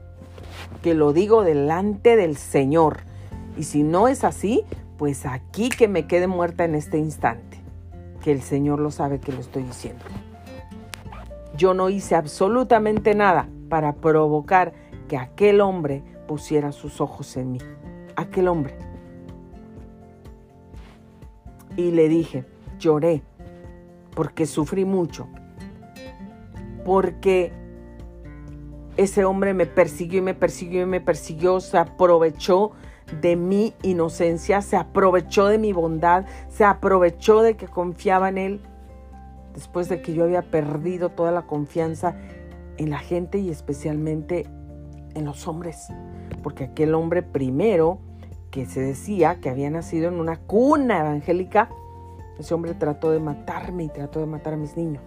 [0.83, 2.99] que lo digo delante del Señor.
[3.57, 4.65] Y si no es así,
[4.99, 7.61] pues aquí que me quede muerta en este instante,
[8.23, 10.05] que el Señor lo sabe que lo estoy diciendo.
[11.57, 14.73] Yo no hice absolutamente nada para provocar
[15.09, 17.59] que aquel hombre pusiera sus ojos en mí.
[18.17, 18.77] Aquel hombre.
[21.77, 22.45] Y le dije,
[22.79, 23.23] lloré,
[24.15, 25.29] porque sufrí mucho,
[26.85, 27.53] porque
[28.97, 32.73] ese hombre me persiguió y me persiguió y me persiguió, se aprovechó
[33.21, 38.61] de mi inocencia, se aprovechó de mi bondad, se aprovechó de que confiaba en él
[39.57, 42.15] después de que yo había perdido toda la confianza
[42.77, 44.47] en la gente y especialmente
[45.15, 45.89] en los hombres.
[46.43, 47.99] Porque aquel hombre primero
[48.51, 51.71] que se decía que había nacido en una cuna evangélica,
[52.39, 55.03] ese hombre trató de matarme y trató de matar a mis niños.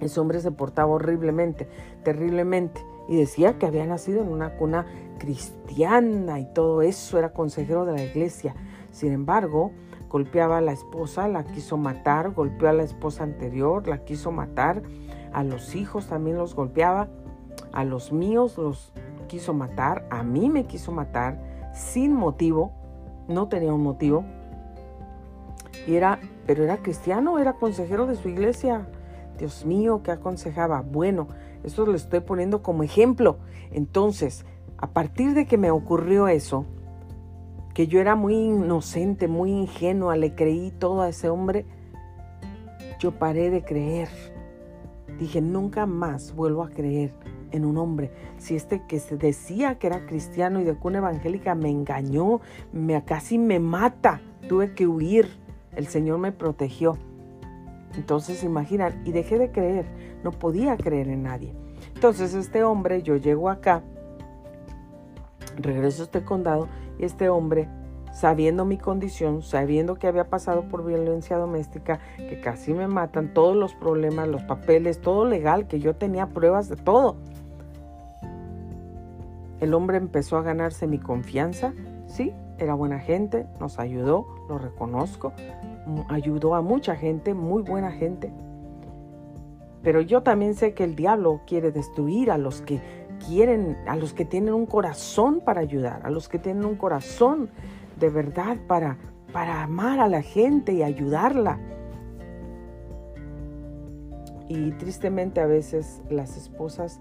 [0.00, 1.68] Ese hombre se portaba horriblemente,
[2.04, 4.86] terriblemente, y decía que había nacido en una cuna
[5.18, 8.54] cristiana y todo eso, era consejero de la iglesia.
[8.92, 9.72] Sin embargo,
[10.08, 14.82] golpeaba a la esposa, la quiso matar, golpeó a la esposa anterior, la quiso matar,
[15.32, 17.08] a los hijos también los golpeaba,
[17.72, 18.92] a los míos los
[19.28, 21.38] quiso matar, a mí me quiso matar
[21.74, 22.72] sin motivo,
[23.28, 24.24] no tenía un motivo.
[25.86, 28.86] Y era, pero era cristiano, era consejero de su iglesia.
[29.38, 30.80] Dios mío, ¿qué aconsejaba?
[30.80, 31.28] Bueno,
[31.62, 33.38] esto lo estoy poniendo como ejemplo.
[33.70, 34.46] Entonces,
[34.78, 36.64] a partir de que me ocurrió eso,
[37.76, 41.66] que yo era muy inocente, muy ingenua, le creí todo a ese hombre,
[42.98, 44.08] yo paré de creer.
[45.18, 47.10] Dije, nunca más vuelvo a creer
[47.50, 48.10] en un hombre.
[48.38, 52.40] Si este que se decía que era cristiano y de cuna evangélica me engañó,
[52.72, 55.28] me casi me mata, tuve que huir.
[55.72, 56.96] El Señor me protegió.
[57.94, 59.84] Entonces, imaginan, y dejé de creer,
[60.24, 61.52] no podía creer en nadie.
[61.94, 63.82] Entonces, este hombre, yo llego acá,
[65.56, 67.68] regreso a este condado este hombre,
[68.12, 73.56] sabiendo mi condición, sabiendo que había pasado por violencia doméstica, que casi me matan, todos
[73.56, 77.16] los problemas, los papeles, todo legal, que yo tenía pruebas de todo.
[79.60, 81.74] El hombre empezó a ganarse mi confianza,
[82.06, 85.32] sí, era buena gente, nos ayudó, lo reconozco,
[86.08, 88.32] ayudó a mucha gente, muy buena gente.
[89.82, 92.80] Pero yo también sé que el diablo quiere destruir a los que
[93.24, 97.50] quieren, a los que tienen un corazón para ayudar, a los que tienen un corazón
[97.98, 98.98] de verdad para,
[99.32, 101.58] para amar a la gente y ayudarla.
[104.48, 107.00] Y tristemente a veces las esposas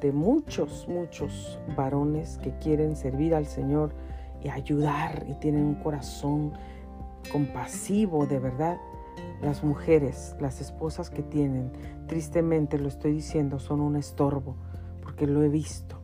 [0.00, 3.94] de muchos, muchos varones que quieren servir al Señor
[4.42, 6.52] y ayudar y tienen un corazón
[7.32, 8.76] compasivo de verdad,
[9.40, 11.72] las mujeres, las esposas que tienen,
[12.06, 14.56] tristemente lo estoy diciendo, son un estorbo,
[15.14, 15.94] porque lo he visto,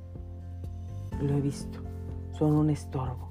[1.20, 1.80] lo he visto,
[2.30, 3.28] son un estorbo.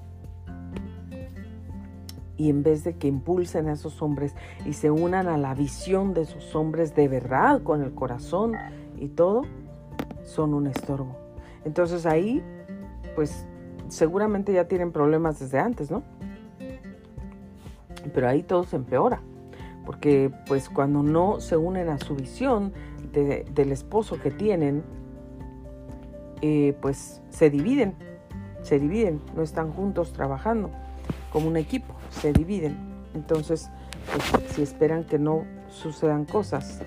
[2.36, 4.34] Y en vez de que impulsen a esos hombres
[4.66, 8.52] y se unan a la visión de esos hombres de verdad, con el corazón
[8.98, 9.44] y todo,
[10.22, 11.16] son un estorbo.
[11.64, 12.42] Entonces ahí,
[13.14, 13.46] pues
[13.88, 16.02] seguramente ya tienen problemas desde antes, ¿no?
[18.12, 19.22] Pero ahí todo se empeora,
[19.86, 22.74] porque pues cuando no se unen a su visión
[23.14, 24.99] del esposo que tienen,
[26.42, 27.94] eh, pues se dividen,
[28.62, 30.70] se dividen, no están juntos trabajando
[31.32, 32.76] como un equipo, se dividen.
[33.14, 33.70] Entonces,
[34.12, 36.82] pues, si esperan que no sucedan cosas,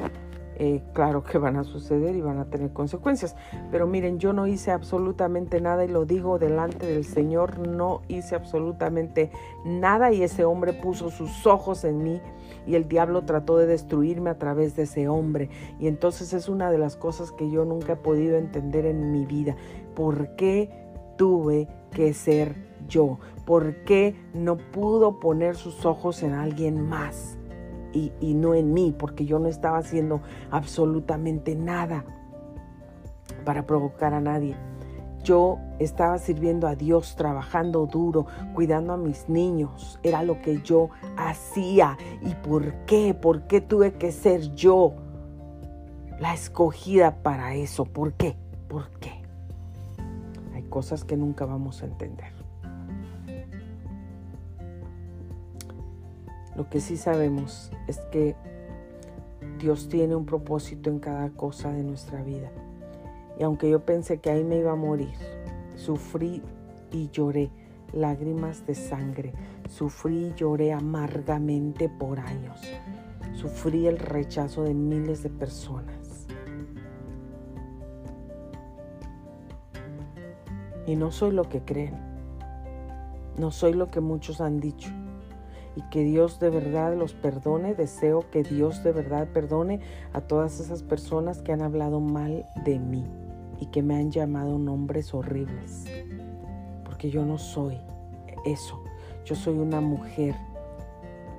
[0.58, 3.36] eh, claro que van a suceder y van a tener consecuencias.
[3.72, 8.36] Pero miren, yo no hice absolutamente nada y lo digo delante del Señor, no hice
[8.36, 9.32] absolutamente
[9.66, 12.22] nada y ese hombre puso sus ojos en mí
[12.66, 15.50] y el diablo trató de destruirme a través de ese hombre.
[15.80, 19.26] Y entonces es una de las cosas que yo nunca he podido entender en mi
[19.26, 19.56] vida.
[19.96, 20.70] ¿Por qué
[21.18, 22.56] tuve que ser
[22.88, 23.20] yo?
[23.46, 27.38] ¿Por qué no pudo poner sus ojos en alguien más?
[27.94, 30.22] Y, no en mí, porque yo no estaba haciendo
[30.52, 32.04] absolutamente nada
[33.46, 34.56] para provocar a nadie.
[35.24, 40.00] Yo estaba sirviendo a Dios, trabajando duro, cuidando a mis niños.
[40.04, 41.98] Era lo que yo hacía.
[42.22, 43.14] ¿Y por qué?
[43.14, 44.94] ¿Por qué tuve que ser yo
[46.20, 47.86] la escogida para eso?
[47.86, 48.36] ¿Por qué?
[48.68, 49.14] ¿Por qué?
[50.54, 52.43] Hay cosas que nunca vamos a entender.
[56.56, 58.36] Lo que sí sabemos es que
[59.58, 62.52] Dios tiene un propósito en cada cosa de nuestra vida.
[63.40, 65.16] Y aunque yo pensé que ahí me iba a morir,
[65.76, 66.44] sufrí
[66.92, 67.50] y lloré
[67.92, 69.34] lágrimas de sangre,
[69.68, 72.60] sufrí y lloré amargamente por años,
[73.34, 76.28] sufrí el rechazo de miles de personas.
[80.86, 81.96] Y no soy lo que creen,
[83.40, 84.92] no soy lo que muchos han dicho
[85.76, 87.74] y que Dios de verdad los perdone.
[87.76, 89.80] Deseo que Dios de verdad perdone
[90.14, 93.06] a todas esas personas que han hablado mal de mí
[93.60, 95.86] y que me han llamado nombres horribles.
[96.84, 97.78] Porque yo no soy
[98.46, 98.84] eso.
[99.26, 100.36] Yo soy una mujer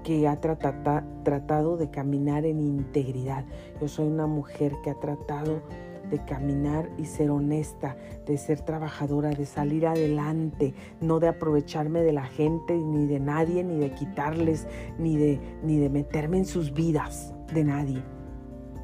[0.03, 3.45] que ha tratado de caminar en integridad.
[3.81, 5.63] Yo soy una mujer que ha tratado
[6.11, 7.97] de caminar y ser honesta,
[8.27, 13.65] de ser trabajadora, de salir adelante, no de aprovecharme de la gente, ni de nadie,
[13.65, 14.67] ni de quitarles,
[14.99, 18.03] ni de, ni de meterme en sus vidas de nadie.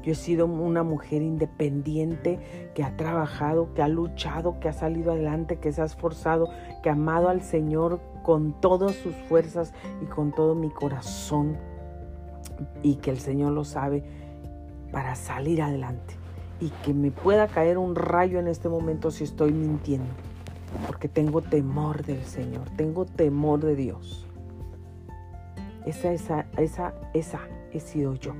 [0.03, 5.11] Yo he sido una mujer independiente que ha trabajado, que ha luchado, que ha salido
[5.11, 6.49] adelante, que se ha esforzado,
[6.81, 11.55] que ha amado al Señor con todas sus fuerzas y con todo mi corazón.
[12.81, 14.03] Y que el Señor lo sabe
[14.91, 16.20] para salir adelante
[16.61, 20.13] y que me pueda caer un rayo en este momento si estoy mintiendo.
[20.85, 24.27] Porque tengo temor del Señor, tengo temor de Dios.
[25.85, 27.39] Esa, esa, esa, esa
[27.73, 28.33] he sido yo.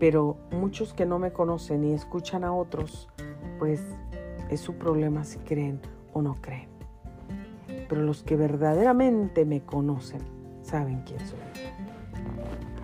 [0.00, 3.08] Pero muchos que no me conocen y escuchan a otros,
[3.58, 3.80] pues
[4.50, 5.78] es su problema si creen
[6.14, 6.68] o no creen.
[7.88, 10.22] Pero los que verdaderamente me conocen,
[10.62, 11.38] saben quién soy.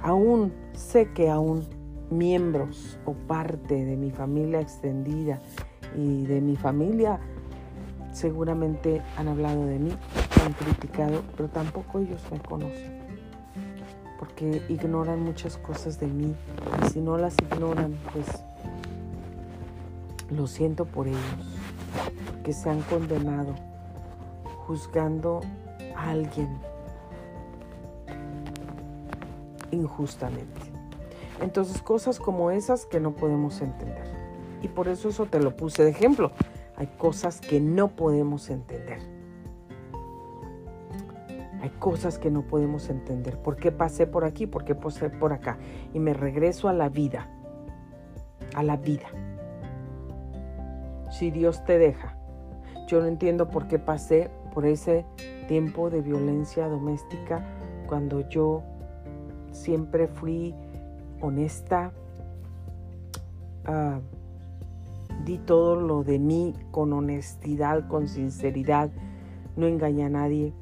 [0.03, 1.78] Aún sé que aún
[2.11, 5.41] miembros o parte de mi familia extendida
[5.97, 7.21] y de mi familia
[8.13, 9.93] seguramente han hablado de mí,
[10.45, 12.99] han criticado, pero tampoco ellos me conocen.
[14.19, 16.35] Porque ignoran muchas cosas de mí.
[16.85, 18.27] Y si no las ignoran, pues
[20.31, 21.21] lo siento por ellos.
[22.27, 23.55] Porque se han condenado
[24.67, 25.41] juzgando
[25.97, 26.49] a alguien
[29.71, 30.78] injustamente.
[31.41, 34.07] Entonces cosas como esas que no podemos entender.
[34.63, 36.33] Y por eso eso te lo puse de ejemplo.
[36.77, 38.99] Hay cosas que no podemos entender.
[41.61, 43.37] Hay cosas que no podemos entender.
[43.39, 44.47] ¿Por qué pasé por aquí?
[44.47, 45.59] ¿Por qué pasé por acá?
[45.93, 47.29] Y me regreso a la vida.
[48.55, 49.09] A la vida.
[51.11, 52.17] Si Dios te deja.
[52.87, 55.05] Yo no entiendo por qué pasé por ese
[55.47, 57.45] tiempo de violencia doméstica
[57.87, 58.63] cuando yo
[59.51, 60.55] siempre fui
[61.21, 61.93] honesta,
[63.67, 64.01] uh,
[65.25, 68.91] di todo lo de mí con honestidad, con sinceridad,
[69.57, 70.55] no engañé a nadie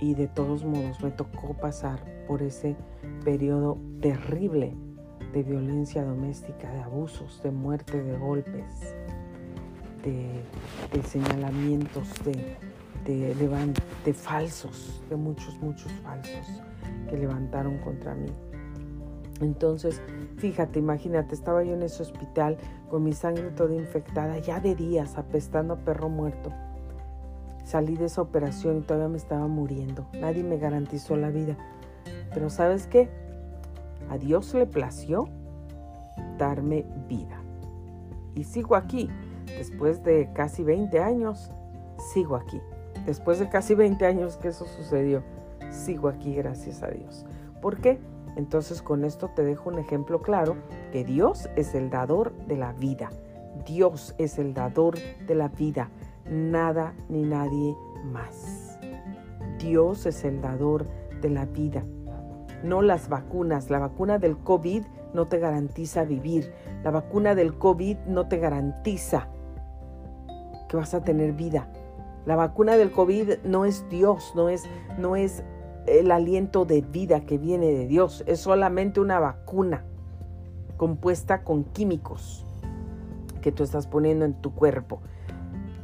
[0.00, 2.76] y de todos modos me tocó pasar por ese
[3.24, 4.74] periodo terrible
[5.32, 8.94] de violencia doméstica, de abusos, de muerte, de golpes,
[10.02, 12.56] de, señalamientos, de,
[13.04, 13.34] de,
[14.04, 16.62] de falsos, de muchos, muchos falsos
[17.10, 18.32] que levantaron contra mí.
[19.40, 20.00] Entonces,
[20.36, 22.56] fíjate, imagínate, estaba yo en ese hospital
[22.90, 26.52] con mi sangre toda infectada, ya de días, apestando a perro muerto.
[27.64, 30.06] Salí de esa operación y todavía me estaba muriendo.
[30.18, 31.56] Nadie me garantizó la vida.
[32.32, 33.08] Pero ¿sabes qué?
[34.10, 35.28] A Dios le plació
[36.38, 37.42] darme vida.
[38.34, 39.10] Y sigo aquí.
[39.46, 41.50] Después de casi 20 años,
[42.14, 42.60] sigo aquí.
[43.06, 45.22] Después de casi 20 años que eso sucedió,
[45.70, 47.26] sigo aquí, gracias a Dios.
[47.60, 47.98] ¿Por qué?
[48.38, 50.54] Entonces con esto te dejo un ejemplo claro
[50.92, 53.10] que Dios es el dador de la vida.
[53.66, 55.90] Dios es el dador de la vida,
[56.30, 58.78] nada ni nadie más.
[59.58, 60.86] Dios es el dador
[61.20, 61.82] de la vida.
[62.62, 63.70] No las vacunas.
[63.70, 64.84] La vacuna del COVID
[65.14, 66.52] no te garantiza vivir.
[66.84, 69.26] La vacuna del COVID no te garantiza
[70.68, 71.68] que vas a tener vida.
[72.24, 74.62] La vacuna del COVID no es Dios, no es,
[74.96, 75.42] no es
[75.88, 79.84] el aliento de vida que viene de Dios, es solamente una vacuna
[80.76, 82.46] compuesta con químicos
[83.42, 85.00] que tú estás poniendo en tu cuerpo.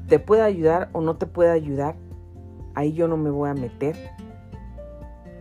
[0.09, 1.97] ¿Te puede ayudar o no te puede ayudar?
[2.75, 3.97] Ahí yo no me voy a meter.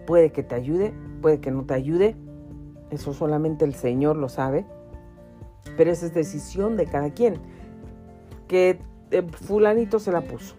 [0.06, 2.16] Puede que te ayude, puede que no te ayude.
[2.90, 4.66] Eso solamente el Señor lo sabe.
[5.78, 7.40] Pero esa es decisión de cada quien.
[8.48, 8.80] Que
[9.12, 10.56] eh, fulanito se la puso.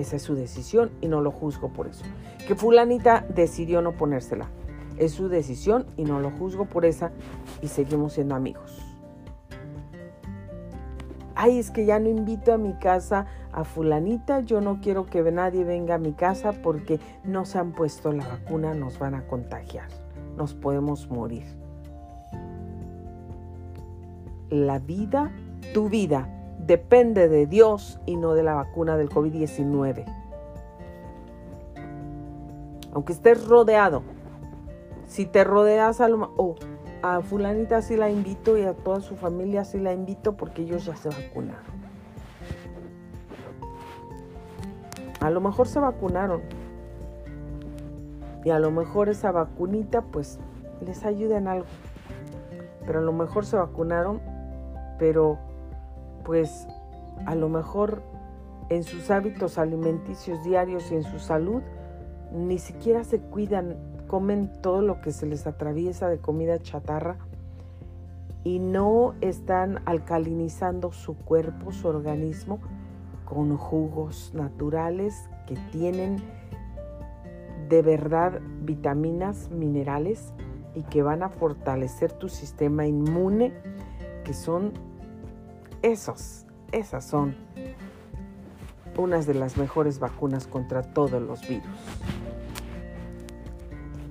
[0.00, 2.04] Esa es su decisión y no lo juzgo por eso.
[2.46, 4.48] Que fulanita decidió no ponérsela.
[4.96, 7.12] Es su decisión y no lo juzgo por esa
[7.60, 8.82] y seguimos siendo amigos.
[11.34, 15.22] Ay, es que ya no invito a mi casa a fulanita, yo no quiero que
[15.30, 19.26] nadie venga a mi casa porque no se han puesto la vacuna, nos van a
[19.26, 19.88] contagiar,
[20.36, 21.44] nos podemos morir.
[24.48, 25.30] La vida,
[25.74, 30.04] tu vida, depende de Dios y no de la vacuna del COVID-19.
[32.92, 34.02] Aunque estés rodeado,
[35.06, 36.56] si te rodeas a lo oh,
[37.02, 40.84] a fulanita sí la invito y a toda su familia sí la invito porque ellos
[40.84, 41.80] ya se vacunaron.
[45.20, 46.42] A lo mejor se vacunaron.
[48.44, 50.38] Y a lo mejor esa vacunita pues
[50.84, 51.66] les ayuda en algo.
[52.86, 54.20] Pero a lo mejor se vacunaron,
[54.98, 55.38] pero
[56.24, 56.66] pues
[57.26, 58.02] a lo mejor
[58.68, 61.62] en sus hábitos alimenticios diarios y en su salud
[62.32, 67.16] ni siquiera se cuidan, comen todo lo que se les atraviesa de comida chatarra
[68.44, 72.60] y no están alcalinizando su cuerpo, su organismo
[73.24, 76.16] con jugos naturales que tienen
[77.68, 80.32] de verdad vitaminas, minerales
[80.74, 83.52] y que van a fortalecer tu sistema inmune,
[84.24, 84.72] que son
[85.82, 87.34] esos, esas son
[88.96, 91.66] unas de las mejores vacunas contra todos los virus.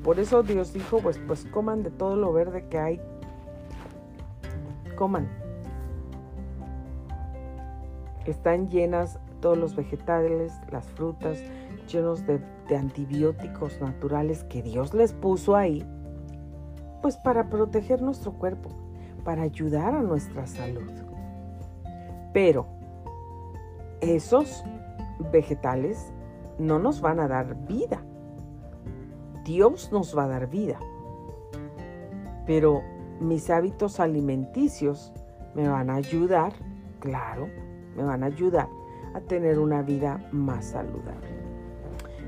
[0.04, 3.02] Por eso Dios dijo, pues, pues coman de todo lo verde que hay.
[4.96, 5.30] Coman.
[8.26, 11.40] Están llenas todos los vegetales, las frutas,
[11.88, 15.86] llenos de, de antibióticos naturales que Dios les puso ahí,
[17.02, 18.70] pues para proteger nuestro cuerpo,
[19.24, 21.09] para ayudar a nuestra salud.
[22.34, 22.68] Pero
[24.02, 24.64] esos
[25.32, 26.14] vegetales
[26.58, 28.02] no nos van a dar vida.
[29.44, 30.80] Dios nos va a dar vida.
[32.46, 32.82] Pero
[33.20, 35.14] mis hábitos alimenticios
[35.56, 36.54] me van a ayudar,
[37.00, 37.48] claro,
[37.96, 38.68] me van a ayudar
[39.14, 41.40] a tener una vida más saludable.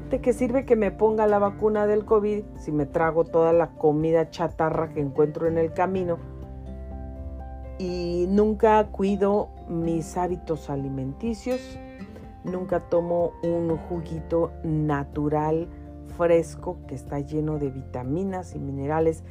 [0.10, 3.72] ¿De qué sirve que me ponga la vacuna del COVID si me trago toda la
[3.72, 6.18] comida chatarra que encuentro en el camino
[7.80, 11.62] y nunca cuido mis hábitos alimenticios,
[12.44, 15.70] nunca tomo un juguito natural,
[16.18, 19.24] fresco, que está lleno de vitaminas y minerales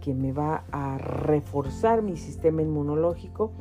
[0.00, 3.52] que me va a reforzar mi sistema inmunológico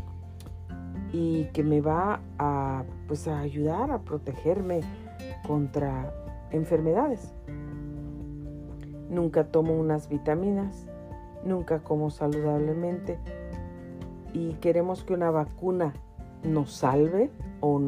[1.13, 4.81] y que me va a, pues, a ayudar a protegerme
[5.47, 6.11] contra
[6.51, 7.33] enfermedades.
[9.09, 10.87] Nunca tomo unas vitaminas,
[11.45, 13.19] nunca como saludablemente,
[14.33, 15.93] y queremos que una vacuna
[16.43, 17.31] nos salve
[17.61, 17.81] o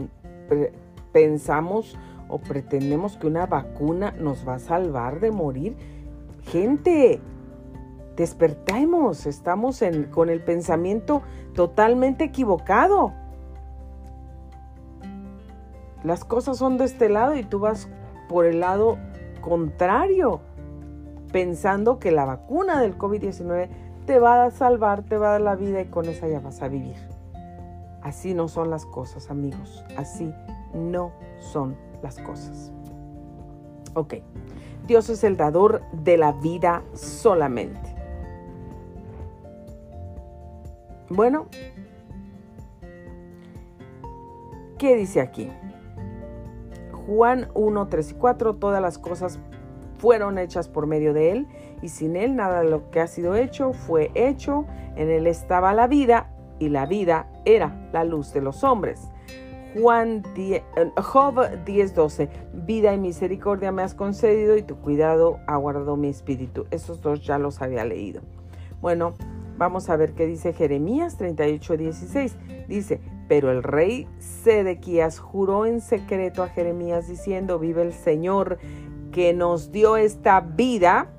[1.12, 1.98] pensamos
[2.28, 5.76] o pretendemos que una vacuna nos va a salvar de morir.
[6.44, 7.22] Gente,
[8.16, 11.22] despertemos, estamos con el pensamiento
[11.54, 13.14] totalmente equivocado.
[16.04, 17.88] Las cosas son de este lado y tú vas
[18.30, 18.98] por el lado
[19.42, 20.40] contrario,
[21.32, 23.70] pensando que la vacuna del COVID-19
[24.06, 26.62] te va a salvar, te va a dar la vida y con esa ya vas
[26.62, 27.15] a vivir.
[28.06, 29.84] Así no son las cosas, amigos.
[29.98, 30.32] Así
[30.76, 32.72] no son las cosas.
[33.96, 34.18] Ok,
[34.86, 37.96] Dios es el dador de la vida solamente.
[41.10, 41.48] Bueno,
[44.78, 45.50] ¿qué dice aquí?
[47.08, 49.40] Juan 1, 3 y 4, todas las cosas
[49.98, 51.48] fueron hechas por medio de Él
[51.82, 54.66] y sin Él nada de lo que ha sido hecho fue hecho.
[54.96, 56.30] En Él estaba la vida
[56.60, 59.10] y la vida era la luz de los hombres.
[59.80, 61.36] Juan 10, eh, Job
[61.66, 66.66] 10:12, vida y misericordia me has concedido y tu cuidado ha guardado mi espíritu.
[66.72, 68.22] Esos dos ya los había leído.
[68.82, 69.16] Bueno,
[69.58, 72.36] vamos a ver qué dice Jeremías 38:16.
[72.68, 78.60] Dice, pero el rey Sedequías juró en secreto a Jeremías diciendo, vive el Señor
[79.12, 81.10] que nos dio esta vida,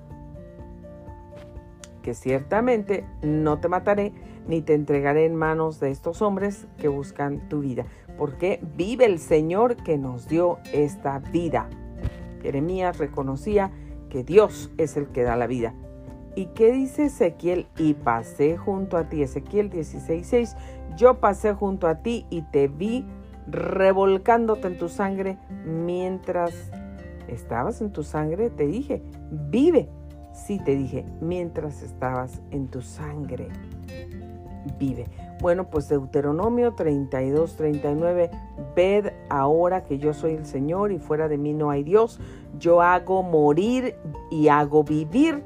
[2.03, 4.13] que ciertamente no te mataré
[4.47, 7.85] ni te entregaré en manos de estos hombres que buscan tu vida,
[8.17, 11.69] porque vive el Señor que nos dio esta vida.
[12.43, 13.71] Jeremías reconocía
[14.09, 15.75] que Dios es el que da la vida.
[16.35, 17.67] ¿Y qué dice Ezequiel?
[17.79, 20.55] Y pasé junto a ti, Ezequiel 16:6,
[20.97, 23.05] yo pasé junto a ti y te vi
[23.49, 26.71] revolcándote en tu sangre mientras
[27.29, 29.89] estabas en tu sangre, te dije, vive.
[30.33, 33.49] Sí, te dije, mientras estabas en tu sangre,
[34.79, 35.07] vive.
[35.41, 38.31] Bueno, pues Deuteronomio 32, 39,
[38.75, 42.21] ved ahora que yo soy el Señor y fuera de mí no hay Dios.
[42.59, 43.97] Yo hago morir
[44.31, 45.43] y hago vivir.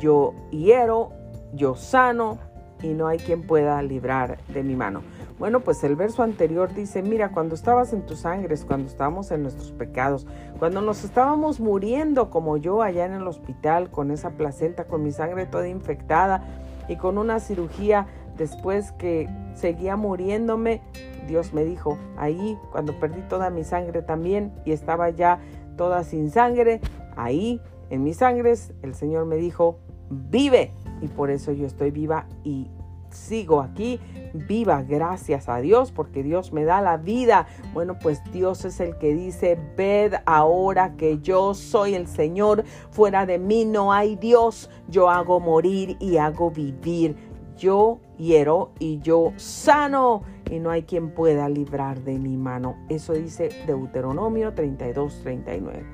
[0.00, 1.10] Yo hiero,
[1.52, 2.38] yo sano
[2.82, 5.02] y no hay quien pueda librar de mi mano.
[5.38, 9.42] Bueno, pues el verso anterior dice, mira, cuando estabas en tus sangres, cuando estábamos en
[9.42, 10.26] nuestros pecados,
[10.58, 15.12] cuando nos estábamos muriendo como yo allá en el hospital con esa placenta, con mi
[15.12, 16.42] sangre toda infectada
[16.88, 18.06] y con una cirugía
[18.38, 20.80] después que seguía muriéndome,
[21.26, 25.40] Dios me dijo, ahí cuando perdí toda mi sangre también y estaba ya
[25.76, 26.80] toda sin sangre,
[27.16, 27.60] ahí
[27.90, 29.78] en mis sangres, el Señor me dijo,
[30.10, 30.72] vive.
[31.00, 32.68] Y por eso yo estoy viva y
[33.10, 34.00] sigo aquí
[34.34, 37.46] viva, gracias a Dios, porque Dios me da la vida.
[37.72, 43.26] Bueno, pues Dios es el que dice, ved ahora que yo soy el Señor, fuera
[43.26, 47.16] de mí no hay Dios, yo hago morir y hago vivir,
[47.56, 52.76] yo hiero y yo sano y no hay quien pueda librar de mi mano.
[52.88, 55.84] Eso dice Deuteronomio 32, 39.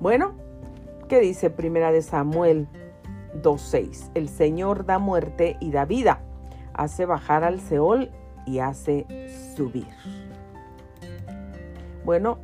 [0.00, 0.34] Bueno,
[1.08, 2.68] ¿qué dice Primera de Samuel
[3.42, 4.10] 2.6.
[4.14, 6.20] El Señor da muerte y da vida,
[6.74, 8.10] hace bajar al Seol
[8.46, 9.06] y hace
[9.56, 9.88] subir.
[12.04, 12.38] Bueno,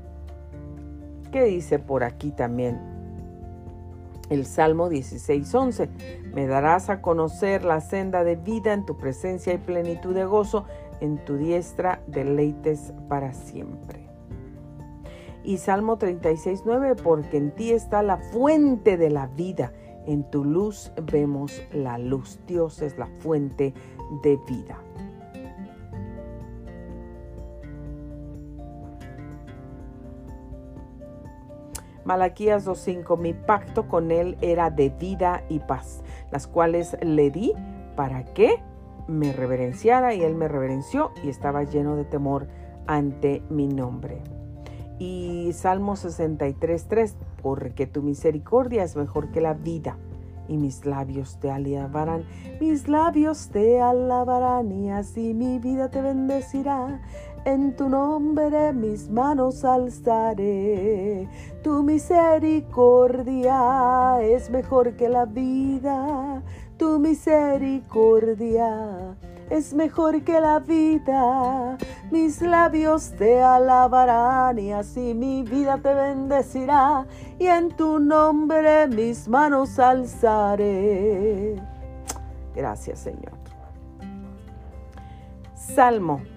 [1.32, 2.78] ¿qué dice por aquí también?
[4.28, 5.88] El Salmo 16.11.
[6.34, 10.64] Me darás a conocer la senda de vida en tu presencia y plenitud de gozo,
[11.00, 14.08] en tu diestra deleites para siempre.
[15.44, 17.00] Y Salmo 36.9.
[17.02, 19.72] Porque en ti está la fuente de la vida
[20.06, 22.38] en tu luz vemos la luz.
[22.46, 23.74] Dios es la fuente
[24.22, 24.78] de vida.
[32.04, 37.52] Malaquías 2.5, mi pacto con él era de vida y paz, las cuales le di
[37.96, 38.62] para que
[39.06, 42.46] me reverenciara y él me reverenció y estaba lleno de temor
[42.86, 44.22] ante mi nombre.
[44.98, 49.96] Y Salmo 63.3, porque tu misericordia es mejor que la vida
[50.48, 52.24] y mis labios te alabarán,
[52.60, 57.00] mis labios te alabarán y así mi vida te bendecirá.
[57.44, 61.28] En tu nombre mis manos alzaré.
[61.62, 66.42] Tu misericordia es mejor que la vida.
[66.78, 69.14] Tu misericordia
[69.50, 71.76] es mejor que la vida.
[72.10, 77.04] Mis labios te alabarán y así mi vida te bendecirá.
[77.38, 81.56] Y en tu nombre mis manos alzaré.
[82.54, 83.34] Gracias Señor.
[85.54, 86.33] Salmo.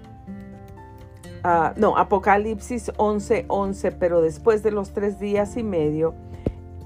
[1.44, 6.14] Ah, no, Apocalipsis 11:11, 11, pero después de los tres días y medio,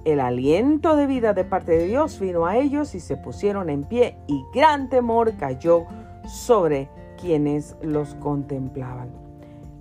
[0.05, 3.83] el aliento de vida de parte de Dios vino a ellos y se pusieron en
[3.83, 5.85] pie y gran temor cayó
[6.25, 6.89] sobre
[7.19, 9.09] quienes los contemplaban.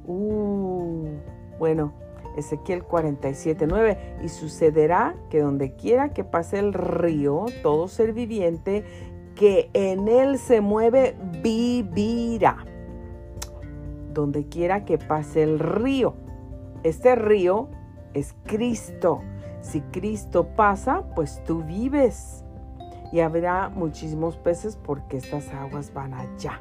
[0.06, 1.08] Uh,
[1.58, 1.92] bueno,
[2.36, 4.16] Ezequiel 47, 9.
[4.22, 8.84] Y sucederá que donde quiera que pase el río, todo ser viviente
[9.34, 12.66] que en él se mueve vivirá.
[14.12, 16.14] Donde quiera que pase el río.
[16.82, 17.68] Este río
[18.14, 19.20] es Cristo.
[19.60, 22.44] Si Cristo pasa, pues tú vives.
[23.12, 26.60] Y habrá muchísimos peces porque estas aguas van allá.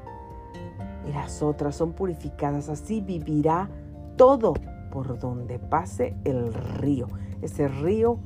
[1.07, 2.69] Y las otras son purificadas.
[2.69, 3.69] Así vivirá
[4.17, 4.53] todo
[4.91, 7.07] por donde pase el río.
[7.41, 8.19] Ese río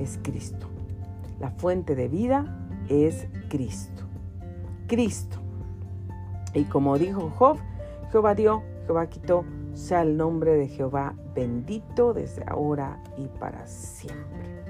[0.00, 0.68] es Cristo.
[1.38, 4.02] La fuente de vida es Cristo.
[4.86, 5.38] Cristo.
[6.54, 7.58] Y como dijo Job,
[8.16, 9.44] Jehová dio, Jehová quitó,
[9.74, 14.64] sea el nombre de Jehová bendito desde ahora y para siempre.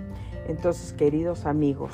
[0.48, 1.92] Entonces, queridos amigos,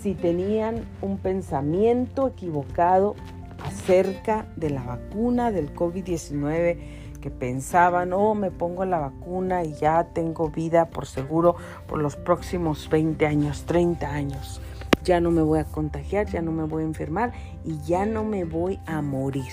[0.00, 3.16] si tenían un pensamiento equivocado
[3.62, 6.78] acerca de la vacuna del COVID-19,
[7.20, 11.54] que pensaban, oh, me pongo la vacuna y ya tengo vida por seguro
[11.86, 14.62] por los próximos 20 años, 30 años.
[15.06, 17.32] Ya no me voy a contagiar, ya no me voy a enfermar
[17.64, 19.52] y ya no me voy a morir.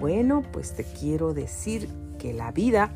[0.00, 1.88] Bueno, pues te quiero decir
[2.18, 2.90] que la vida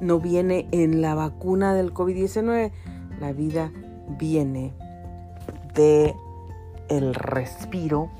[0.00, 2.72] no viene en la vacuna del COVID-19,
[3.20, 3.70] la vida
[4.18, 4.72] viene
[5.74, 6.14] de
[6.88, 8.10] el respiro,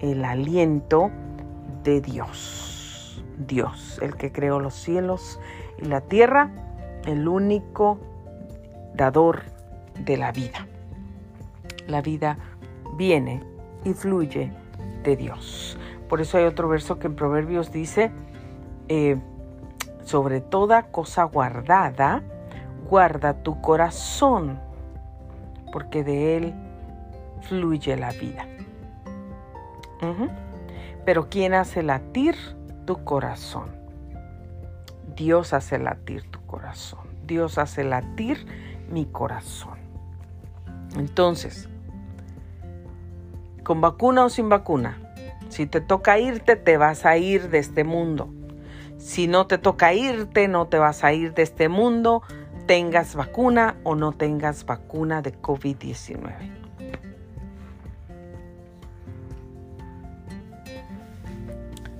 [0.00, 1.10] el aliento
[1.82, 3.22] de Dios.
[3.46, 5.38] Dios, el que creó los cielos
[5.82, 6.50] y la tierra,
[7.04, 7.98] el único
[8.94, 9.42] dador
[9.98, 10.66] de la vida.
[11.86, 12.38] La vida
[12.96, 13.42] viene
[13.84, 14.52] y fluye
[15.02, 15.76] de Dios.
[16.08, 18.10] Por eso hay otro verso que en Proverbios dice,
[18.88, 19.16] eh,
[20.04, 22.22] sobre toda cosa guardada,
[22.88, 24.60] guarda tu corazón,
[25.72, 26.54] porque de él
[27.42, 28.46] fluye la vida.
[31.06, 32.36] Pero ¿quién hace latir
[32.84, 33.70] tu corazón?
[35.16, 37.08] Dios hace latir tu corazón.
[37.26, 38.46] Dios hace latir
[38.90, 39.78] mi corazón.
[40.96, 41.68] Entonces,
[43.64, 44.98] con vacuna o sin vacuna,
[45.48, 48.28] si te toca irte, te vas a ir de este mundo.
[48.98, 52.22] Si no te toca irte, no te vas a ir de este mundo,
[52.66, 56.50] tengas vacuna o no tengas vacuna de COVID-19.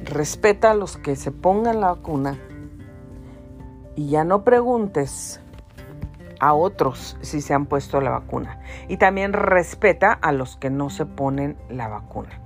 [0.05, 2.39] Respeta a los que se pongan la vacuna
[3.97, 5.41] y ya no preguntes
[6.45, 8.59] a otros si se han puesto la vacuna.
[8.89, 12.39] Y también respeta a los que no se ponen la vacuna.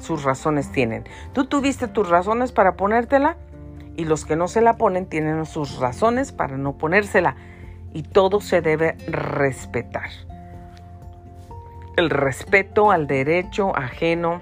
[0.00, 1.04] Sus razones tienen.
[1.32, 3.36] Tú tuviste tus razones para ponértela
[3.96, 7.36] y los que no se la ponen tienen sus razones para no ponérsela
[7.92, 10.10] y todo se debe respetar.
[11.96, 14.40] El respeto al derecho ajeno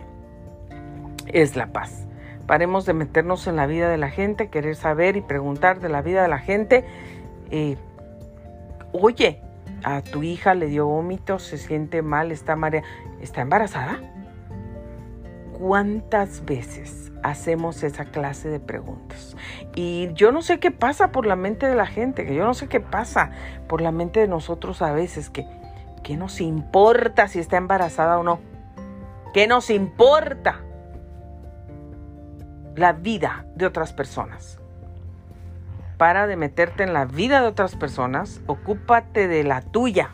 [1.26, 2.06] es la paz.
[2.46, 6.00] Paremos de meternos en la vida de la gente, querer saber y preguntar de la
[6.00, 6.86] vida de la gente.
[7.50, 7.76] Eh,
[8.92, 9.42] oye,
[9.84, 12.82] a tu hija le dio vómito, se siente mal, está marea,
[13.20, 14.00] ¿está embarazada?
[15.58, 19.36] ¿Cuántas veces hacemos esa clase de preguntas.
[19.74, 22.54] Y yo no sé qué pasa por la mente de la gente, que yo no
[22.54, 23.30] sé qué pasa
[23.68, 25.46] por la mente de nosotros a veces, que,
[26.02, 28.40] ¿qué nos importa si está embarazada o no?
[29.32, 30.60] ¿Qué nos importa
[32.74, 34.58] la vida de otras personas?
[36.02, 40.10] Para de meterte en la vida de otras personas, ocúpate de la tuya.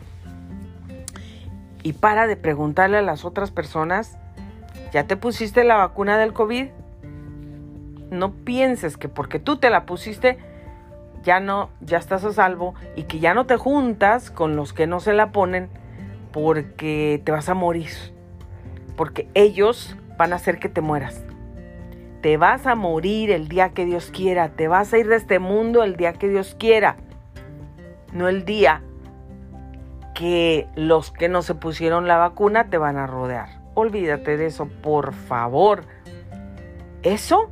[1.81, 4.15] Y para de preguntarle a las otras personas,
[4.93, 6.67] ¿ya te pusiste la vacuna del COVID?
[8.11, 10.37] no pienses que porque tú te la pusiste
[11.23, 14.85] ya no, ya estás a salvo y que ya no te juntas con los que
[14.85, 15.69] no se la ponen
[16.31, 17.89] porque te vas a morir.
[18.95, 21.23] Porque ellos van a hacer que te mueras.
[22.21, 24.49] Te vas a morir el día que Dios quiera.
[24.49, 26.97] Te vas a ir de este mundo el día que Dios quiera.
[28.13, 28.81] No el día
[30.15, 33.49] que los que no se pusieron la vacuna te van a rodear.
[33.73, 35.83] Olvídate de eso, por favor.
[37.03, 37.49] Eso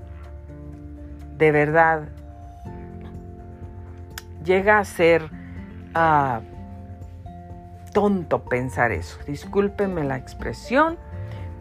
[1.37, 2.09] de verdad
[4.43, 5.29] llega a ser
[5.93, 6.41] ah,
[7.93, 9.17] tonto pensar eso.
[9.25, 10.97] Discúlpenme la expresión,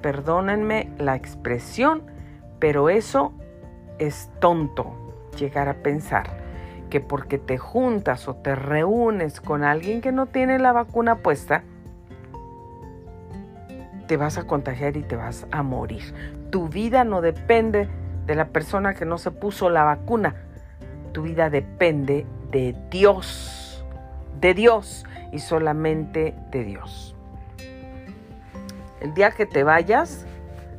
[0.03, 2.03] perdónenme la expresión,
[2.59, 3.33] pero eso
[3.99, 4.95] es tonto
[5.39, 6.45] llegar a pensar
[6.91, 11.63] que porque te juntas o te reúnes con alguien que no tiene la vacuna puesta,
[14.07, 16.15] te vas a contagiar y te vas a morir.
[16.51, 17.89] Tu vida no depende
[18.27, 20.37] de la persona que no se puso la vacuna.
[21.13, 23.85] Tu vida depende de Dios,
[24.41, 27.17] de Dios y solamente de Dios.
[29.01, 30.25] El día que te vayas,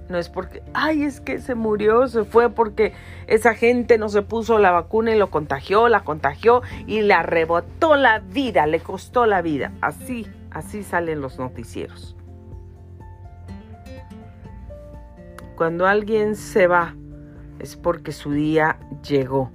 [0.09, 2.93] No es porque, ay, es que se murió, se fue porque
[3.27, 7.95] esa gente no se puso la vacuna y lo contagió, la contagió y le arrebotó
[7.95, 9.73] la vida, le costó la vida.
[9.81, 12.15] Así, así salen los noticieros.
[15.57, 16.95] Cuando alguien se va,
[17.59, 19.51] es porque su día llegó.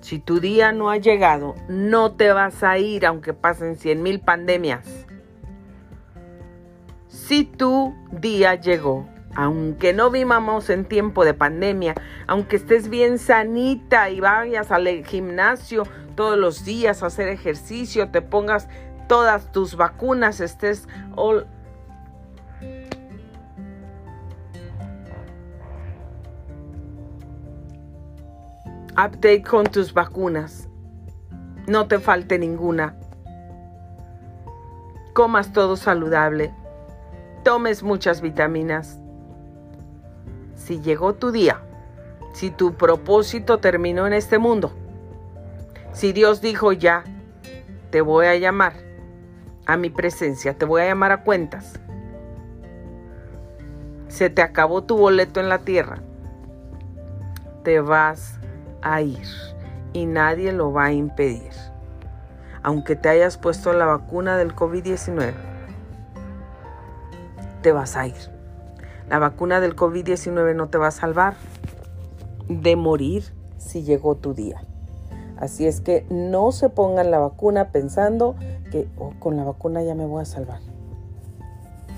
[0.00, 4.20] Si tu día no ha llegado, no te vas a ir aunque pasen cien mil
[4.20, 5.06] pandemias.
[7.08, 11.94] Si tu día llegó, aunque no vivamos en tiempo de pandemia,
[12.26, 18.22] aunque estés bien sanita y vayas al gimnasio todos los días a hacer ejercicio, te
[18.22, 18.68] pongas
[19.08, 21.46] todas tus vacunas, estés all
[28.92, 30.68] update con tus vacunas.
[31.66, 32.96] No te falte ninguna.
[35.14, 36.54] Comas todo saludable.
[37.42, 39.00] Tomes muchas vitaminas
[40.64, 41.60] si llegó tu día,
[42.32, 44.72] si tu propósito terminó en este mundo,
[45.92, 47.04] si Dios dijo ya,
[47.90, 48.72] te voy a llamar
[49.66, 51.78] a mi presencia, te voy a llamar a cuentas,
[54.08, 55.98] se te acabó tu boleto en la tierra,
[57.62, 58.38] te vas
[58.80, 59.28] a ir
[59.92, 61.52] y nadie lo va a impedir.
[62.62, 65.34] Aunque te hayas puesto la vacuna del COVID-19,
[67.60, 68.33] te vas a ir.
[69.08, 71.34] La vacuna del COVID-19 no te va a salvar
[72.48, 73.24] de morir
[73.58, 74.64] si llegó tu día.
[75.36, 78.34] Así es que no se pongan la vacuna pensando
[78.70, 80.60] que oh, con la vacuna ya me voy a salvar.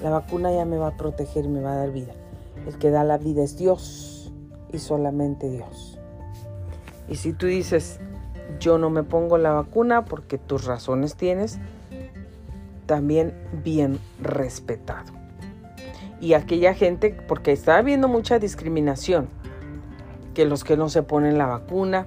[0.03, 2.13] La vacuna ya me va a proteger y me va a dar vida.
[2.67, 4.33] El que da la vida es Dios
[4.73, 6.01] y solamente Dios.
[7.09, 8.01] Y si tú dices,
[8.59, 11.61] yo no me pongo la vacuna porque tus razones tienes,
[12.87, 13.33] también
[13.63, 15.16] bien respetado
[16.21, 19.29] y aquella gente, porque está habiendo mucha discriminación,
[20.35, 22.07] que los que no se ponen la vacuna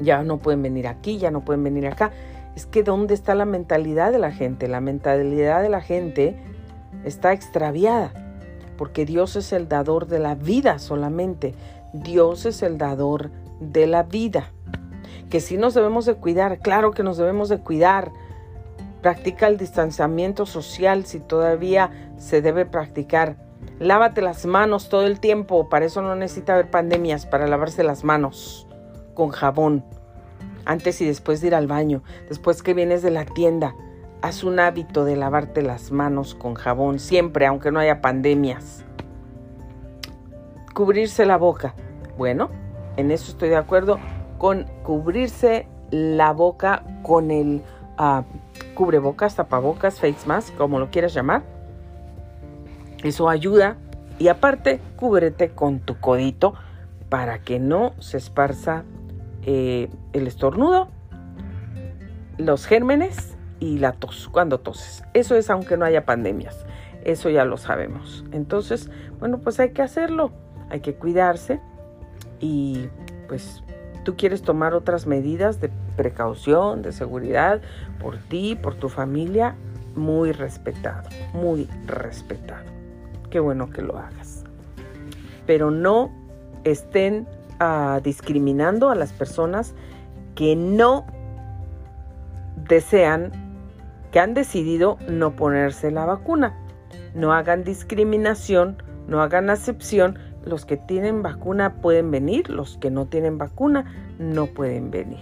[0.00, 2.10] ya no pueden venir aquí, ya no pueden venir acá.
[2.54, 4.68] Es que ¿dónde está la mentalidad de la gente?
[4.68, 6.36] La mentalidad de la gente
[7.04, 8.12] está extraviada,
[8.76, 11.54] porque Dios es el dador de la vida solamente.
[11.92, 13.30] Dios es el dador
[13.60, 14.50] de la vida.
[15.30, 18.10] Que si nos debemos de cuidar, claro que nos debemos de cuidar
[19.06, 23.36] Practica el distanciamiento social si todavía se debe practicar.
[23.78, 28.04] Lávate las manos todo el tiempo, para eso no necesita haber pandemias, para lavarse las
[28.04, 28.66] manos
[29.14, 29.84] con jabón.
[30.64, 33.74] Antes y después de ir al baño, después que vienes de la tienda,
[34.22, 38.84] haz un hábito de lavarte las manos con jabón siempre, aunque no haya pandemias.
[40.74, 41.74] Cubrirse la boca.
[42.18, 42.50] Bueno,
[42.96, 43.98] en eso estoy de acuerdo
[44.38, 47.62] con cubrirse la boca con el
[47.98, 48.22] uh,
[48.74, 51.55] cubrebocas, tapabocas, face mask, como lo quieras llamar.
[53.02, 53.76] Eso ayuda.
[54.18, 56.54] Y aparte, cúbrete con tu codito
[57.08, 58.84] para que no se esparza
[59.42, 60.88] eh, el estornudo,
[62.38, 65.04] los gérmenes y la tos cuando toses.
[65.14, 66.66] Eso es aunque no haya pandemias.
[67.04, 68.24] Eso ya lo sabemos.
[68.32, 68.90] Entonces,
[69.20, 70.32] bueno, pues hay que hacerlo.
[70.70, 71.60] Hay que cuidarse
[72.40, 72.88] y
[73.28, 73.62] pues
[74.04, 77.60] tú quieres tomar otras medidas de precaución, de seguridad
[78.00, 79.54] por ti, por tu familia,
[79.94, 82.75] muy respetado, muy respetado.
[83.36, 84.44] Qué bueno que lo hagas.
[85.44, 86.10] Pero no
[86.64, 87.28] estén
[87.60, 89.74] ah, discriminando a las personas
[90.34, 91.04] que no
[92.66, 93.32] desean,
[94.10, 96.56] que han decidido no ponerse la vacuna.
[97.14, 100.18] No hagan discriminación, no hagan acepción.
[100.42, 103.84] Los que tienen vacuna pueden venir, los que no tienen vacuna
[104.18, 105.20] no pueden venir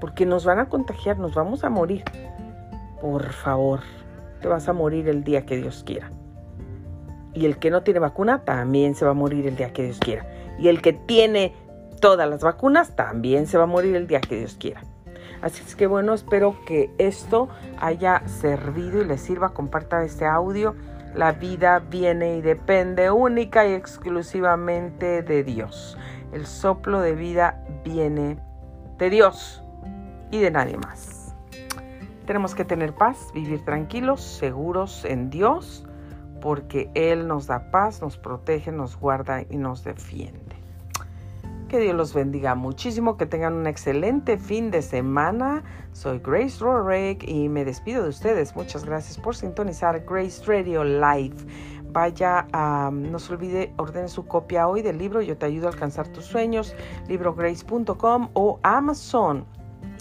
[0.00, 2.02] porque nos van a contagiar, nos vamos a morir.
[3.00, 3.82] Por favor,
[4.40, 6.10] te vas a morir el día que Dios quiera.
[7.34, 9.98] Y el que no tiene vacuna también se va a morir el día que Dios
[9.98, 10.26] quiera.
[10.58, 11.54] Y el que tiene
[12.00, 14.82] todas las vacunas también se va a morir el día que Dios quiera.
[15.42, 19.50] Así es que bueno, espero que esto haya servido y les sirva.
[19.50, 20.74] Comparta este audio.
[21.14, 25.96] La vida viene y depende única y exclusivamente de Dios.
[26.32, 28.38] El soplo de vida viene
[28.98, 29.62] de Dios
[30.30, 31.34] y de nadie más.
[32.26, 35.84] Tenemos que tener paz, vivir tranquilos, seguros en Dios,
[36.40, 40.56] porque Él nos da paz, nos protege, nos guarda y nos defiende.
[41.68, 45.62] Que Dios los bendiga muchísimo, que tengan un excelente fin de semana.
[45.92, 48.56] Soy Grace Rorick y me despido de ustedes.
[48.56, 51.36] Muchas gracias por sintonizar Grace Radio Live.
[51.92, 55.70] Vaya, a, no se olvide, ordene su copia hoy del libro Yo te ayudo a
[55.70, 56.74] alcanzar tus sueños,
[57.06, 59.44] librograce.com o Amazon.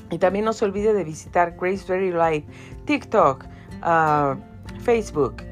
[0.09, 2.45] Y también no se olvide de visitar Grace Very Live,
[2.85, 3.45] TikTok,
[3.83, 4.35] ah,
[4.81, 5.43] Facebook,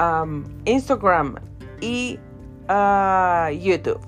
[0.00, 1.36] um, Instagram
[1.80, 2.18] y
[2.68, 4.00] uh, YouTube.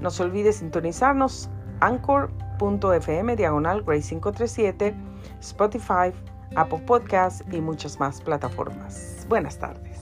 [0.00, 1.48] No se olvide sintonizarnos
[1.80, 4.94] anchor.fm diagonal Grace 537,
[5.40, 6.12] Spotify,
[6.56, 9.26] Apple Podcasts y muchas más plataformas.
[9.28, 9.94] Buenas tardes.